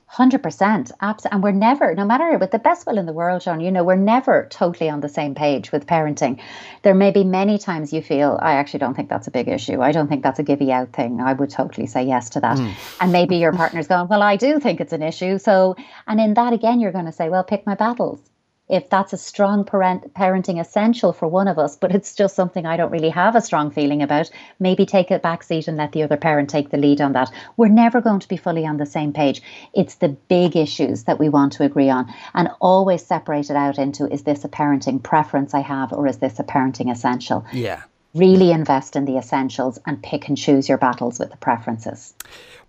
Hundred 0.08 0.42
percent, 0.42 0.92
absolutely. 1.00 1.34
And 1.34 1.42
we're 1.42 1.50
never, 1.50 1.94
no 1.94 2.04
matter 2.04 2.38
with 2.38 2.52
the 2.52 2.60
best 2.60 2.86
will 2.86 2.96
in 2.96 3.06
the 3.06 3.12
world, 3.12 3.42
John. 3.42 3.60
You 3.60 3.72
know, 3.72 3.82
we're 3.82 3.96
never 3.96 4.46
totally 4.50 4.88
on 4.88 5.00
the 5.00 5.08
same 5.08 5.34
page 5.34 5.72
with 5.72 5.86
parenting. 5.86 6.40
There 6.82 6.94
may 6.94 7.10
be 7.10 7.24
many 7.24 7.58
times 7.58 7.92
you 7.92 8.00
feel, 8.00 8.38
I 8.40 8.52
actually 8.52 8.78
don't 8.78 8.94
think 8.94 9.08
that's 9.08 9.26
a 9.26 9.32
big 9.32 9.48
issue. 9.48 9.82
I 9.82 9.90
don't 9.90 10.06
think 10.06 10.22
that's 10.22 10.38
a 10.38 10.44
givey 10.44 10.70
out 10.70 10.92
thing. 10.92 11.20
I 11.20 11.32
would 11.32 11.50
totally 11.50 11.88
say 11.88 12.04
yes 12.04 12.30
to 12.30 12.40
that. 12.40 12.56
Mm. 12.56 12.72
And 13.00 13.12
maybe 13.12 13.36
your 13.36 13.52
partner's 13.52 13.88
going, 13.88 14.06
well, 14.06 14.22
I 14.22 14.36
do 14.36 14.60
think 14.60 14.80
it's 14.80 14.92
an 14.92 15.02
issue. 15.02 15.38
So, 15.38 15.74
and 16.06 16.20
in 16.20 16.34
that 16.34 16.52
again, 16.52 16.78
you're 16.78 16.92
going 16.92 17.06
to 17.06 17.12
say, 17.12 17.28
well, 17.28 17.42
pick 17.42 17.66
my 17.66 17.74
battles 17.74 18.20
if 18.68 18.90
that's 18.90 19.12
a 19.12 19.16
strong 19.16 19.64
parent, 19.64 20.12
parenting 20.14 20.60
essential 20.60 21.12
for 21.12 21.28
one 21.28 21.48
of 21.48 21.58
us, 21.58 21.76
but 21.76 21.94
it's 21.94 22.14
just 22.14 22.34
something 22.34 22.66
I 22.66 22.76
don't 22.76 22.90
really 22.90 23.10
have 23.10 23.36
a 23.36 23.40
strong 23.40 23.70
feeling 23.70 24.02
about, 24.02 24.30
maybe 24.58 24.86
take 24.86 25.10
a 25.10 25.18
back 25.18 25.42
seat 25.42 25.68
and 25.68 25.76
let 25.76 25.92
the 25.92 26.02
other 26.02 26.16
parent 26.16 26.50
take 26.50 26.70
the 26.70 26.76
lead 26.76 27.00
on 27.00 27.12
that. 27.12 27.30
We're 27.56 27.68
never 27.68 28.00
going 28.00 28.20
to 28.20 28.28
be 28.28 28.36
fully 28.36 28.66
on 28.66 28.76
the 28.76 28.86
same 28.86 29.12
page. 29.12 29.42
It's 29.72 29.96
the 29.96 30.08
big 30.08 30.56
issues 30.56 31.04
that 31.04 31.18
we 31.18 31.28
want 31.28 31.52
to 31.54 31.64
agree 31.64 31.90
on 31.90 32.12
and 32.34 32.48
always 32.60 33.06
separate 33.06 33.50
it 33.50 33.56
out 33.56 33.78
into 33.78 34.12
is 34.12 34.24
this 34.24 34.44
a 34.44 34.48
parenting 34.48 35.02
preference 35.02 35.54
I 35.54 35.60
have 35.60 35.92
or 35.92 36.06
is 36.06 36.18
this 36.18 36.38
a 36.40 36.44
parenting 36.44 36.90
essential? 36.90 37.44
Yeah. 37.52 37.82
Really 38.16 38.50
invest 38.50 38.96
in 38.96 39.04
the 39.04 39.18
essentials 39.18 39.78
and 39.84 40.02
pick 40.02 40.26
and 40.26 40.38
choose 40.38 40.70
your 40.70 40.78
battles 40.78 41.18
with 41.18 41.30
the 41.30 41.36
preferences. 41.36 42.14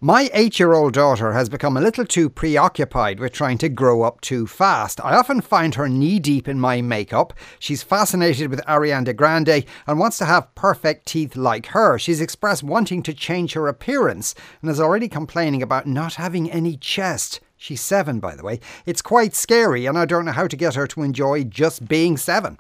My 0.02 0.30
eight 0.34 0.60
year 0.60 0.74
old 0.74 0.92
daughter 0.92 1.32
has 1.32 1.48
become 1.48 1.78
a 1.78 1.82
little 1.82 2.06
too 2.06 2.30
preoccupied 2.30 3.22
with 3.22 3.32
trying 3.32 3.58
to 3.60 3.70
grow 3.70 4.02
up 4.02 4.20
too 4.20 4.46
fast. 4.46 5.00
I 5.06 5.16
often 5.16 5.40
find 5.40 5.76
her 5.76 5.88
knee 5.88 6.20
deep 6.20 6.50
in 6.50 6.60
my 6.60 6.82
makeup. 6.82 7.34
She's 7.60 7.82
fascinated 7.82 8.50
with 8.50 8.60
Ariana 8.66 9.16
Grande 9.16 9.64
and 9.88 9.98
wants 9.98 10.18
to 10.18 10.26
have 10.26 10.54
perfect 10.54 11.06
teeth 11.06 11.38
like 11.38 11.68
her. 11.68 11.98
She's 11.98 12.20
expressed 12.20 12.62
wanting 12.62 13.02
to 13.04 13.14
change 13.14 13.54
her 13.54 13.70
appearance 13.70 14.36
and 14.62 14.70
is 14.70 14.82
already 14.82 15.08
complaining 15.08 15.64
about 15.64 15.88
not 15.88 16.16
having 16.16 16.52
any 16.52 16.76
chest. 16.76 17.40
She's 17.56 17.80
seven, 17.80 18.20
by 18.20 18.36
the 18.36 18.44
way. 18.44 18.60
It's 18.86 19.02
quite 19.02 19.34
scary, 19.34 19.86
and 19.86 19.98
I 19.98 20.04
don't 20.04 20.26
know 20.26 20.34
how 20.34 20.48
to 20.48 20.58
get 20.58 20.76
her 20.76 20.88
to 20.88 21.04
enjoy 21.04 21.46
just 21.46 21.88
being 21.88 22.18
seven. 22.18 22.60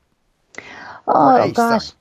Oh, 1.05 1.51
gosh 1.51 1.91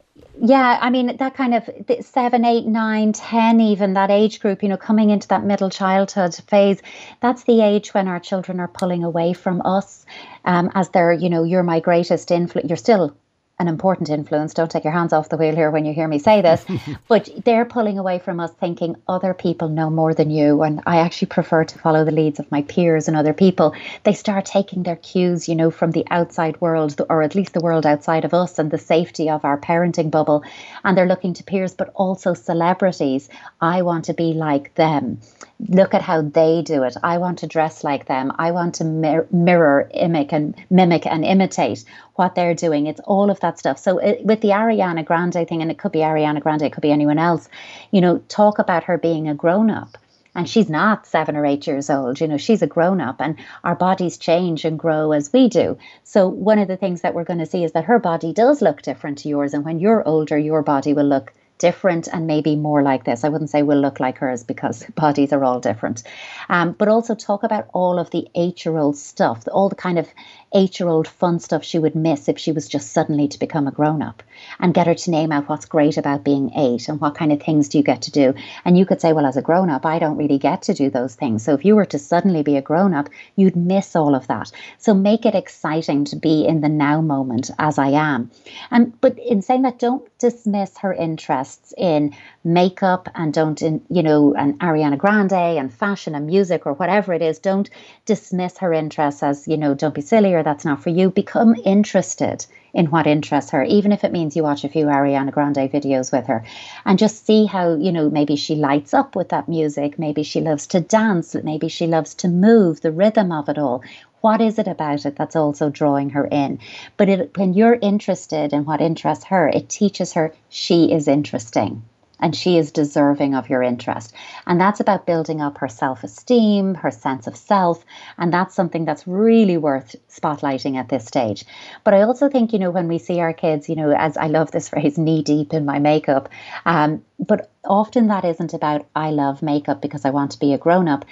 yeah 0.46 0.78
i 0.80 0.90
mean 0.90 1.16
that 1.16 1.34
kind 1.34 1.54
of 1.54 1.68
seven 2.00 2.44
eight 2.44 2.66
nine 2.66 3.12
ten 3.12 3.60
even 3.60 3.94
that 3.94 4.10
age 4.10 4.40
group 4.40 4.62
you 4.62 4.68
know 4.68 4.76
coming 4.76 5.10
into 5.10 5.26
that 5.28 5.44
middle 5.44 5.70
childhood 5.70 6.34
phase 6.48 6.80
that's 7.20 7.44
the 7.44 7.60
age 7.62 7.92
when 7.94 8.06
our 8.06 8.20
children 8.20 8.60
are 8.60 8.68
pulling 8.68 9.02
away 9.02 9.32
from 9.32 9.60
us 9.64 10.06
um, 10.44 10.70
as 10.74 10.88
they're 10.90 11.12
you 11.12 11.28
know 11.28 11.42
you're 11.42 11.64
my 11.64 11.80
greatest 11.80 12.30
influence 12.30 12.68
you're 12.68 12.76
still 12.76 13.16
an 13.58 13.68
important 13.68 14.10
influence. 14.10 14.52
Don't 14.52 14.70
take 14.70 14.84
your 14.84 14.92
hands 14.92 15.14
off 15.14 15.30
the 15.30 15.36
wheel 15.36 15.54
here 15.54 15.70
when 15.70 15.86
you 15.86 15.94
hear 15.94 16.06
me 16.06 16.18
say 16.18 16.42
this. 16.42 16.64
but 17.08 17.28
they're 17.44 17.64
pulling 17.64 17.98
away 17.98 18.18
from 18.18 18.38
us 18.38 18.52
thinking 18.52 18.96
other 19.08 19.32
people 19.32 19.68
know 19.68 19.88
more 19.88 20.12
than 20.12 20.30
you. 20.30 20.62
And 20.62 20.82
I 20.86 20.98
actually 20.98 21.28
prefer 21.28 21.64
to 21.64 21.78
follow 21.78 22.04
the 22.04 22.10
leads 22.10 22.38
of 22.38 22.50
my 22.50 22.62
peers 22.62 23.08
and 23.08 23.16
other 23.16 23.32
people. 23.32 23.74
They 24.04 24.12
start 24.12 24.44
taking 24.44 24.82
their 24.82 24.96
cues, 24.96 25.48
you 25.48 25.54
know, 25.54 25.70
from 25.70 25.92
the 25.92 26.06
outside 26.10 26.60
world, 26.60 27.00
or 27.08 27.22
at 27.22 27.34
least 27.34 27.54
the 27.54 27.60
world 27.60 27.86
outside 27.86 28.24
of 28.26 28.34
us 28.34 28.58
and 28.58 28.70
the 28.70 28.78
safety 28.78 29.30
of 29.30 29.44
our 29.44 29.58
parenting 29.58 30.10
bubble. 30.10 30.44
And 30.84 30.96
they're 30.96 31.06
looking 31.06 31.32
to 31.34 31.44
peers, 31.44 31.74
but 31.74 31.92
also 31.94 32.34
celebrities. 32.34 33.28
I 33.60 33.82
want 33.82 34.06
to 34.06 34.14
be 34.14 34.34
like 34.34 34.74
them 34.74 35.20
look 35.68 35.94
at 35.94 36.02
how 36.02 36.22
they 36.22 36.62
do 36.62 36.82
it. 36.82 36.96
I 37.02 37.18
want 37.18 37.38
to 37.40 37.46
dress 37.46 37.82
like 37.82 38.06
them. 38.06 38.32
I 38.38 38.50
want 38.50 38.76
to 38.76 38.84
mir- 38.84 39.26
mirror, 39.30 39.90
mimic, 39.94 40.32
and 40.32 40.54
mimic 40.70 41.06
and 41.06 41.24
imitate 41.24 41.84
what 42.14 42.34
they're 42.34 42.54
doing. 42.54 42.86
It's 42.86 43.00
all 43.00 43.30
of 43.30 43.40
that 43.40 43.58
stuff. 43.58 43.78
So 43.78 43.98
it, 43.98 44.24
with 44.24 44.40
the 44.40 44.48
Ariana 44.48 45.04
Grande 45.04 45.46
thing, 45.48 45.62
and 45.62 45.70
it 45.70 45.78
could 45.78 45.92
be 45.92 46.00
Ariana 46.00 46.40
Grande, 46.40 46.62
it 46.62 46.72
could 46.72 46.82
be 46.82 46.92
anyone 46.92 47.18
else. 47.18 47.48
You 47.90 48.00
know, 48.00 48.18
talk 48.28 48.58
about 48.58 48.84
her 48.84 48.98
being 48.98 49.28
a 49.28 49.34
grown 49.34 49.70
up. 49.70 49.96
And 50.34 50.46
she's 50.46 50.68
not 50.68 51.06
seven 51.06 51.34
or 51.34 51.46
eight 51.46 51.66
years 51.66 51.88
old. 51.88 52.20
You 52.20 52.28
know, 52.28 52.36
she's 52.36 52.60
a 52.60 52.66
grown 52.66 53.00
up, 53.00 53.22
and 53.22 53.36
our 53.64 53.74
bodies 53.74 54.18
change 54.18 54.66
and 54.66 54.78
grow 54.78 55.12
as 55.12 55.32
we 55.32 55.48
do. 55.48 55.78
So, 56.04 56.28
one 56.28 56.58
of 56.58 56.68
the 56.68 56.76
things 56.76 57.00
that 57.00 57.14
we're 57.14 57.24
going 57.24 57.38
to 57.38 57.46
see 57.46 57.64
is 57.64 57.72
that 57.72 57.86
her 57.86 57.98
body 57.98 58.34
does 58.34 58.60
look 58.60 58.82
different 58.82 59.16
to 59.18 59.30
yours. 59.30 59.54
And 59.54 59.64
when 59.64 59.80
you're 59.80 60.06
older, 60.06 60.36
your 60.36 60.60
body 60.60 60.92
will 60.92 61.06
look 61.06 61.32
different 61.58 62.08
and 62.08 62.26
maybe 62.26 62.56
more 62.56 62.82
like 62.82 63.04
this. 63.04 63.24
I 63.24 63.28
wouldn't 63.28 63.50
say 63.50 63.62
will 63.62 63.80
look 63.80 64.00
like 64.00 64.18
hers 64.18 64.44
because 64.44 64.84
bodies 64.94 65.32
are 65.32 65.44
all 65.44 65.60
different. 65.60 66.02
Um, 66.48 66.72
but 66.72 66.88
also 66.88 67.14
talk 67.14 67.42
about 67.42 67.68
all 67.72 67.98
of 67.98 68.10
the 68.10 68.28
eight 68.34 68.64
year 68.64 68.76
old 68.76 68.96
stuff, 68.96 69.44
all 69.52 69.68
the 69.68 69.74
kind 69.74 69.98
of 69.98 70.08
eight 70.54 70.80
year 70.80 70.88
old 70.88 71.08
fun 71.08 71.38
stuff 71.38 71.64
she 71.64 71.78
would 71.78 71.94
miss 71.94 72.28
if 72.28 72.38
she 72.38 72.52
was 72.52 72.68
just 72.68 72.92
suddenly 72.92 73.28
to 73.28 73.38
become 73.38 73.66
a 73.66 73.70
grown 73.72 74.02
up 74.02 74.22
and 74.58 74.74
get 74.74 74.86
her 74.86 74.94
to 74.94 75.10
name 75.10 75.32
out 75.32 75.48
what's 75.48 75.66
great 75.66 75.96
about 75.96 76.24
being 76.24 76.52
eight 76.56 76.88
and 76.88 77.00
what 77.00 77.14
kind 77.14 77.32
of 77.32 77.42
things 77.42 77.68
do 77.68 77.78
you 77.78 77.84
get 77.84 78.02
to 78.02 78.10
do. 78.10 78.34
And 78.64 78.78
you 78.78 78.86
could 78.86 79.00
say, 79.00 79.12
well, 79.12 79.26
as 79.26 79.36
a 79.36 79.42
grown 79.42 79.70
up, 79.70 79.84
I 79.84 79.98
don't 79.98 80.16
really 80.16 80.38
get 80.38 80.62
to 80.62 80.74
do 80.74 80.90
those 80.90 81.14
things. 81.14 81.44
So 81.44 81.54
if 81.54 81.64
you 81.64 81.76
were 81.76 81.84
to 81.86 81.98
suddenly 81.98 82.42
be 82.42 82.56
a 82.56 82.62
grown 82.62 82.94
up, 82.94 83.08
you'd 83.34 83.56
miss 83.56 83.96
all 83.96 84.14
of 84.14 84.26
that. 84.28 84.50
So 84.78 84.94
make 84.94 85.26
it 85.26 85.34
exciting 85.34 86.04
to 86.06 86.16
be 86.16 86.46
in 86.46 86.60
the 86.60 86.68
now 86.68 87.00
moment 87.00 87.50
as 87.58 87.78
I 87.78 87.88
am. 87.88 88.30
And 88.70 88.98
but 89.00 89.18
in 89.18 89.42
saying 89.42 89.62
that, 89.62 89.78
don't 89.78 90.06
dismiss 90.18 90.78
her 90.78 90.92
interests 90.92 91.74
in 91.76 92.14
makeup 92.44 93.08
and 93.14 93.34
don't 93.34 93.62
in 93.62 93.82
you 93.90 94.02
know 94.02 94.34
and 94.34 94.58
Ariana 94.60 94.98
Grande 94.98 95.32
and 95.32 95.72
fashion 95.72 96.14
and 96.14 96.26
music 96.26 96.66
or 96.66 96.74
whatever 96.74 97.12
it 97.14 97.22
is. 97.22 97.38
Don't 97.38 97.70
dismiss 98.06 98.58
her 98.58 98.72
interests 98.72 99.22
as 99.22 99.48
you 99.48 99.56
know 99.56 99.74
don't 99.74 99.94
be 99.94 100.00
silly 100.02 100.34
or 100.34 100.42
that's 100.42 100.64
not 100.64 100.82
for 100.82 100.90
you. 100.90 101.10
Become 101.10 101.56
interested 101.64 102.46
in 102.76 102.90
what 102.90 103.06
interests 103.06 103.52
her, 103.52 103.64
even 103.64 103.90
if 103.90 104.04
it 104.04 104.12
means 104.12 104.36
you 104.36 104.42
watch 104.42 104.62
a 104.62 104.68
few 104.68 104.84
Ariana 104.84 105.32
Grande 105.32 105.72
videos 105.72 106.12
with 106.12 106.26
her 106.26 106.44
and 106.84 106.98
just 106.98 107.24
see 107.24 107.46
how, 107.46 107.74
you 107.74 107.90
know, 107.90 108.10
maybe 108.10 108.36
she 108.36 108.54
lights 108.54 108.92
up 108.92 109.16
with 109.16 109.30
that 109.30 109.48
music. 109.48 109.98
Maybe 109.98 110.22
she 110.22 110.42
loves 110.42 110.66
to 110.68 110.80
dance. 110.80 111.34
Maybe 111.34 111.68
she 111.68 111.86
loves 111.86 112.14
to 112.16 112.28
move, 112.28 112.82
the 112.82 112.92
rhythm 112.92 113.32
of 113.32 113.48
it 113.48 113.56
all. 113.56 113.82
What 114.20 114.42
is 114.42 114.58
it 114.58 114.68
about 114.68 115.06
it 115.06 115.16
that's 115.16 115.36
also 115.36 115.70
drawing 115.70 116.10
her 116.10 116.26
in? 116.26 116.58
But 116.98 117.08
it, 117.08 117.38
when 117.38 117.54
you're 117.54 117.78
interested 117.80 118.52
in 118.52 118.66
what 118.66 118.82
interests 118.82 119.24
her, 119.24 119.48
it 119.48 119.70
teaches 119.70 120.12
her 120.12 120.34
she 120.50 120.92
is 120.92 121.08
interesting 121.08 121.82
and 122.20 122.34
she 122.34 122.56
is 122.56 122.72
deserving 122.72 123.34
of 123.34 123.48
your 123.48 123.62
interest. 123.62 124.14
And 124.46 124.60
that's 124.60 124.80
about 124.80 125.06
building 125.06 125.40
up 125.40 125.58
her 125.58 125.68
self 125.68 126.04
esteem, 126.04 126.74
her 126.74 126.90
sense 126.90 127.26
of 127.26 127.36
self. 127.36 127.84
And 128.18 128.32
that's 128.32 128.54
something 128.54 128.84
that's 128.84 129.06
really 129.06 129.56
worth 129.56 129.96
spotlighting 130.08 130.76
at 130.76 130.88
this 130.88 131.04
stage. 131.04 131.44
But 131.84 131.94
I 131.94 132.02
also 132.02 132.28
think, 132.28 132.52
you 132.52 132.58
know, 132.58 132.70
when 132.70 132.88
we 132.88 132.98
see 132.98 133.20
our 133.20 133.32
kids, 133.32 133.68
you 133.68 133.76
know, 133.76 133.90
as 133.90 134.16
I 134.16 134.28
love 134.28 134.50
this 134.50 134.68
phrase, 134.70 134.98
knee 134.98 135.22
deep 135.22 135.52
in 135.52 135.64
my 135.64 135.78
makeup, 135.78 136.28
um, 136.64 137.04
but 137.18 137.50
often 137.64 138.08
that 138.08 138.24
isn't 138.24 138.54
about 138.54 138.86
I 138.94 139.10
love 139.10 139.42
makeup 139.42 139.82
because 139.82 140.04
I 140.04 140.10
want 140.10 140.32
to 140.32 140.38
be 140.38 140.52
a 140.52 140.58
grown 140.58 140.88
up. 140.88 141.04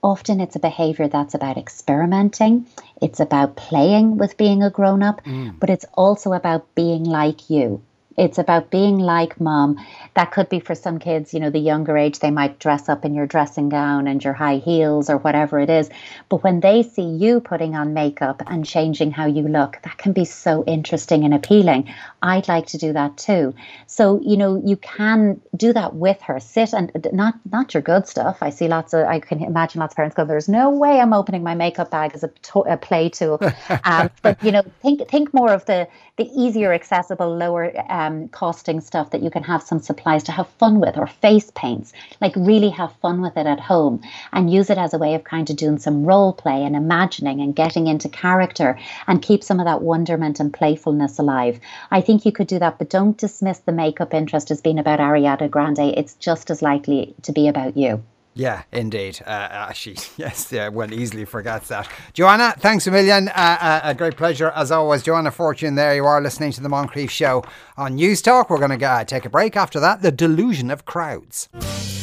Often 0.00 0.40
it's 0.40 0.54
a 0.54 0.60
behavior 0.60 1.08
that's 1.08 1.34
about 1.34 1.58
experimenting. 1.58 2.66
It's 3.02 3.18
about 3.18 3.56
playing 3.56 4.16
with 4.16 4.36
being 4.36 4.62
a 4.62 4.70
grown 4.70 5.02
up, 5.02 5.24
mm. 5.24 5.58
but 5.58 5.70
it's 5.70 5.84
also 5.94 6.32
about 6.32 6.72
being 6.76 7.02
like 7.02 7.50
you 7.50 7.82
it's 8.18 8.36
about 8.36 8.70
being 8.70 8.98
like 8.98 9.40
mom. 9.40 9.78
That 10.14 10.32
could 10.32 10.48
be 10.48 10.58
for 10.58 10.74
some 10.74 10.98
kids, 10.98 11.32
you 11.32 11.38
know, 11.40 11.50
the 11.50 11.60
younger 11.60 11.96
age, 11.96 12.18
they 12.18 12.32
might 12.32 12.58
dress 12.58 12.88
up 12.88 13.04
in 13.04 13.14
your 13.14 13.26
dressing 13.26 13.68
gown 13.68 14.08
and 14.08 14.22
your 14.22 14.32
high 14.32 14.56
heels 14.56 15.08
or 15.08 15.18
whatever 15.18 15.60
it 15.60 15.70
is. 15.70 15.88
But 16.28 16.42
when 16.42 16.58
they 16.60 16.82
see 16.82 17.02
you 17.02 17.40
putting 17.40 17.76
on 17.76 17.94
makeup 17.94 18.42
and 18.48 18.66
changing 18.66 19.12
how 19.12 19.26
you 19.26 19.42
look, 19.46 19.78
that 19.84 19.98
can 19.98 20.12
be 20.12 20.24
so 20.24 20.64
interesting 20.64 21.24
and 21.24 21.32
appealing. 21.32 21.94
I'd 22.20 22.48
like 22.48 22.66
to 22.68 22.78
do 22.78 22.92
that 22.92 23.16
too. 23.16 23.54
So, 23.86 24.20
you 24.20 24.36
know, 24.36 24.60
you 24.64 24.76
can 24.76 25.40
do 25.56 25.72
that 25.72 25.94
with 25.94 26.20
her. 26.22 26.40
Sit 26.40 26.72
and 26.72 26.90
not 27.12 27.34
not 27.50 27.72
your 27.72 27.82
good 27.82 28.08
stuff. 28.08 28.38
I 28.40 28.50
see 28.50 28.66
lots 28.66 28.94
of 28.94 29.06
I 29.06 29.20
can 29.20 29.42
imagine 29.44 29.78
lots 29.80 29.92
of 29.92 29.96
parents 29.96 30.16
go, 30.16 30.24
There's 30.24 30.48
no 30.48 30.70
way 30.70 30.98
I'm 31.00 31.12
opening 31.12 31.44
my 31.44 31.54
makeup 31.54 31.92
bag 31.92 32.12
as 32.14 32.24
a, 32.24 32.28
to- 32.28 32.66
a 32.74 32.76
play 32.76 33.08
tool. 33.10 33.38
um, 33.84 34.10
but 34.22 34.42
you 34.42 34.50
know, 34.50 34.62
think 34.82 35.08
think 35.08 35.32
more 35.32 35.52
of 35.52 35.64
the 35.66 35.86
the 36.16 36.28
easier 36.34 36.72
accessible, 36.72 37.36
lower 37.36 37.72
um, 37.88 38.07
um, 38.08 38.28
costing 38.28 38.80
stuff 38.80 39.10
that 39.10 39.22
you 39.22 39.30
can 39.30 39.42
have 39.42 39.62
some 39.62 39.80
supplies 39.80 40.24
to 40.24 40.32
have 40.32 40.48
fun 40.58 40.80
with, 40.80 40.96
or 40.96 41.06
face 41.06 41.50
paints. 41.54 41.92
Like 42.20 42.34
really 42.36 42.70
have 42.70 42.92
fun 42.96 43.20
with 43.20 43.36
it 43.36 43.46
at 43.46 43.60
home 43.60 44.02
and 44.32 44.52
use 44.52 44.70
it 44.70 44.78
as 44.78 44.94
a 44.94 44.98
way 44.98 45.14
of 45.14 45.24
kind 45.24 45.48
of 45.50 45.56
doing 45.56 45.78
some 45.78 46.04
role 46.04 46.32
play 46.32 46.64
and 46.64 46.74
imagining 46.74 47.40
and 47.40 47.54
getting 47.54 47.86
into 47.86 48.08
character 48.08 48.78
and 49.06 49.22
keep 49.22 49.44
some 49.44 49.60
of 49.60 49.66
that 49.66 49.82
wonderment 49.82 50.40
and 50.40 50.52
playfulness 50.52 51.18
alive. 51.18 51.60
I 51.90 52.00
think 52.00 52.24
you 52.24 52.32
could 52.32 52.48
do 52.48 52.58
that, 52.58 52.78
but 52.78 52.90
don't 52.90 53.16
dismiss 53.16 53.58
the 53.60 53.72
makeup 53.72 54.14
interest 54.14 54.50
as 54.50 54.60
being 54.60 54.78
about 54.78 55.00
Ariana 55.00 55.50
Grande. 55.50 55.94
It's 55.96 56.14
just 56.14 56.50
as 56.50 56.62
likely 56.62 57.14
to 57.22 57.32
be 57.32 57.48
about 57.48 57.76
you. 57.76 58.02
Yeah, 58.38 58.62
indeed. 58.70 59.20
Uh, 59.26 59.30
uh, 59.30 59.72
she, 59.72 59.96
yes, 60.16 60.52
yeah, 60.52 60.70
easily 60.92 61.24
forgets 61.24 61.68
that. 61.68 61.90
Joanna, 62.12 62.54
thanks 62.56 62.86
a 62.86 62.92
million. 62.92 63.28
Uh, 63.28 63.32
uh, 63.60 63.80
a 63.82 63.94
great 63.94 64.16
pleasure 64.16 64.52
as 64.54 64.70
always. 64.70 65.02
Joanna 65.02 65.32
Fortune, 65.32 65.74
there 65.74 65.96
you 65.96 66.04
are 66.04 66.20
listening 66.20 66.52
to 66.52 66.60
the 66.60 66.68
Moncrieff 66.68 67.10
Show 67.10 67.42
on 67.76 67.96
News 67.96 68.22
Talk. 68.22 68.48
We're 68.48 68.58
going 68.58 68.78
to 68.78 68.86
uh, 68.86 69.02
take 69.02 69.24
a 69.24 69.30
break 69.30 69.56
after 69.56 69.80
that. 69.80 70.02
The 70.02 70.12
delusion 70.12 70.70
of 70.70 70.84
crowds. 70.84 71.48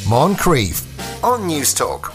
Moncrieff 0.09 0.83
on 1.23 1.47
News 1.47 1.73
Talk. 1.73 2.13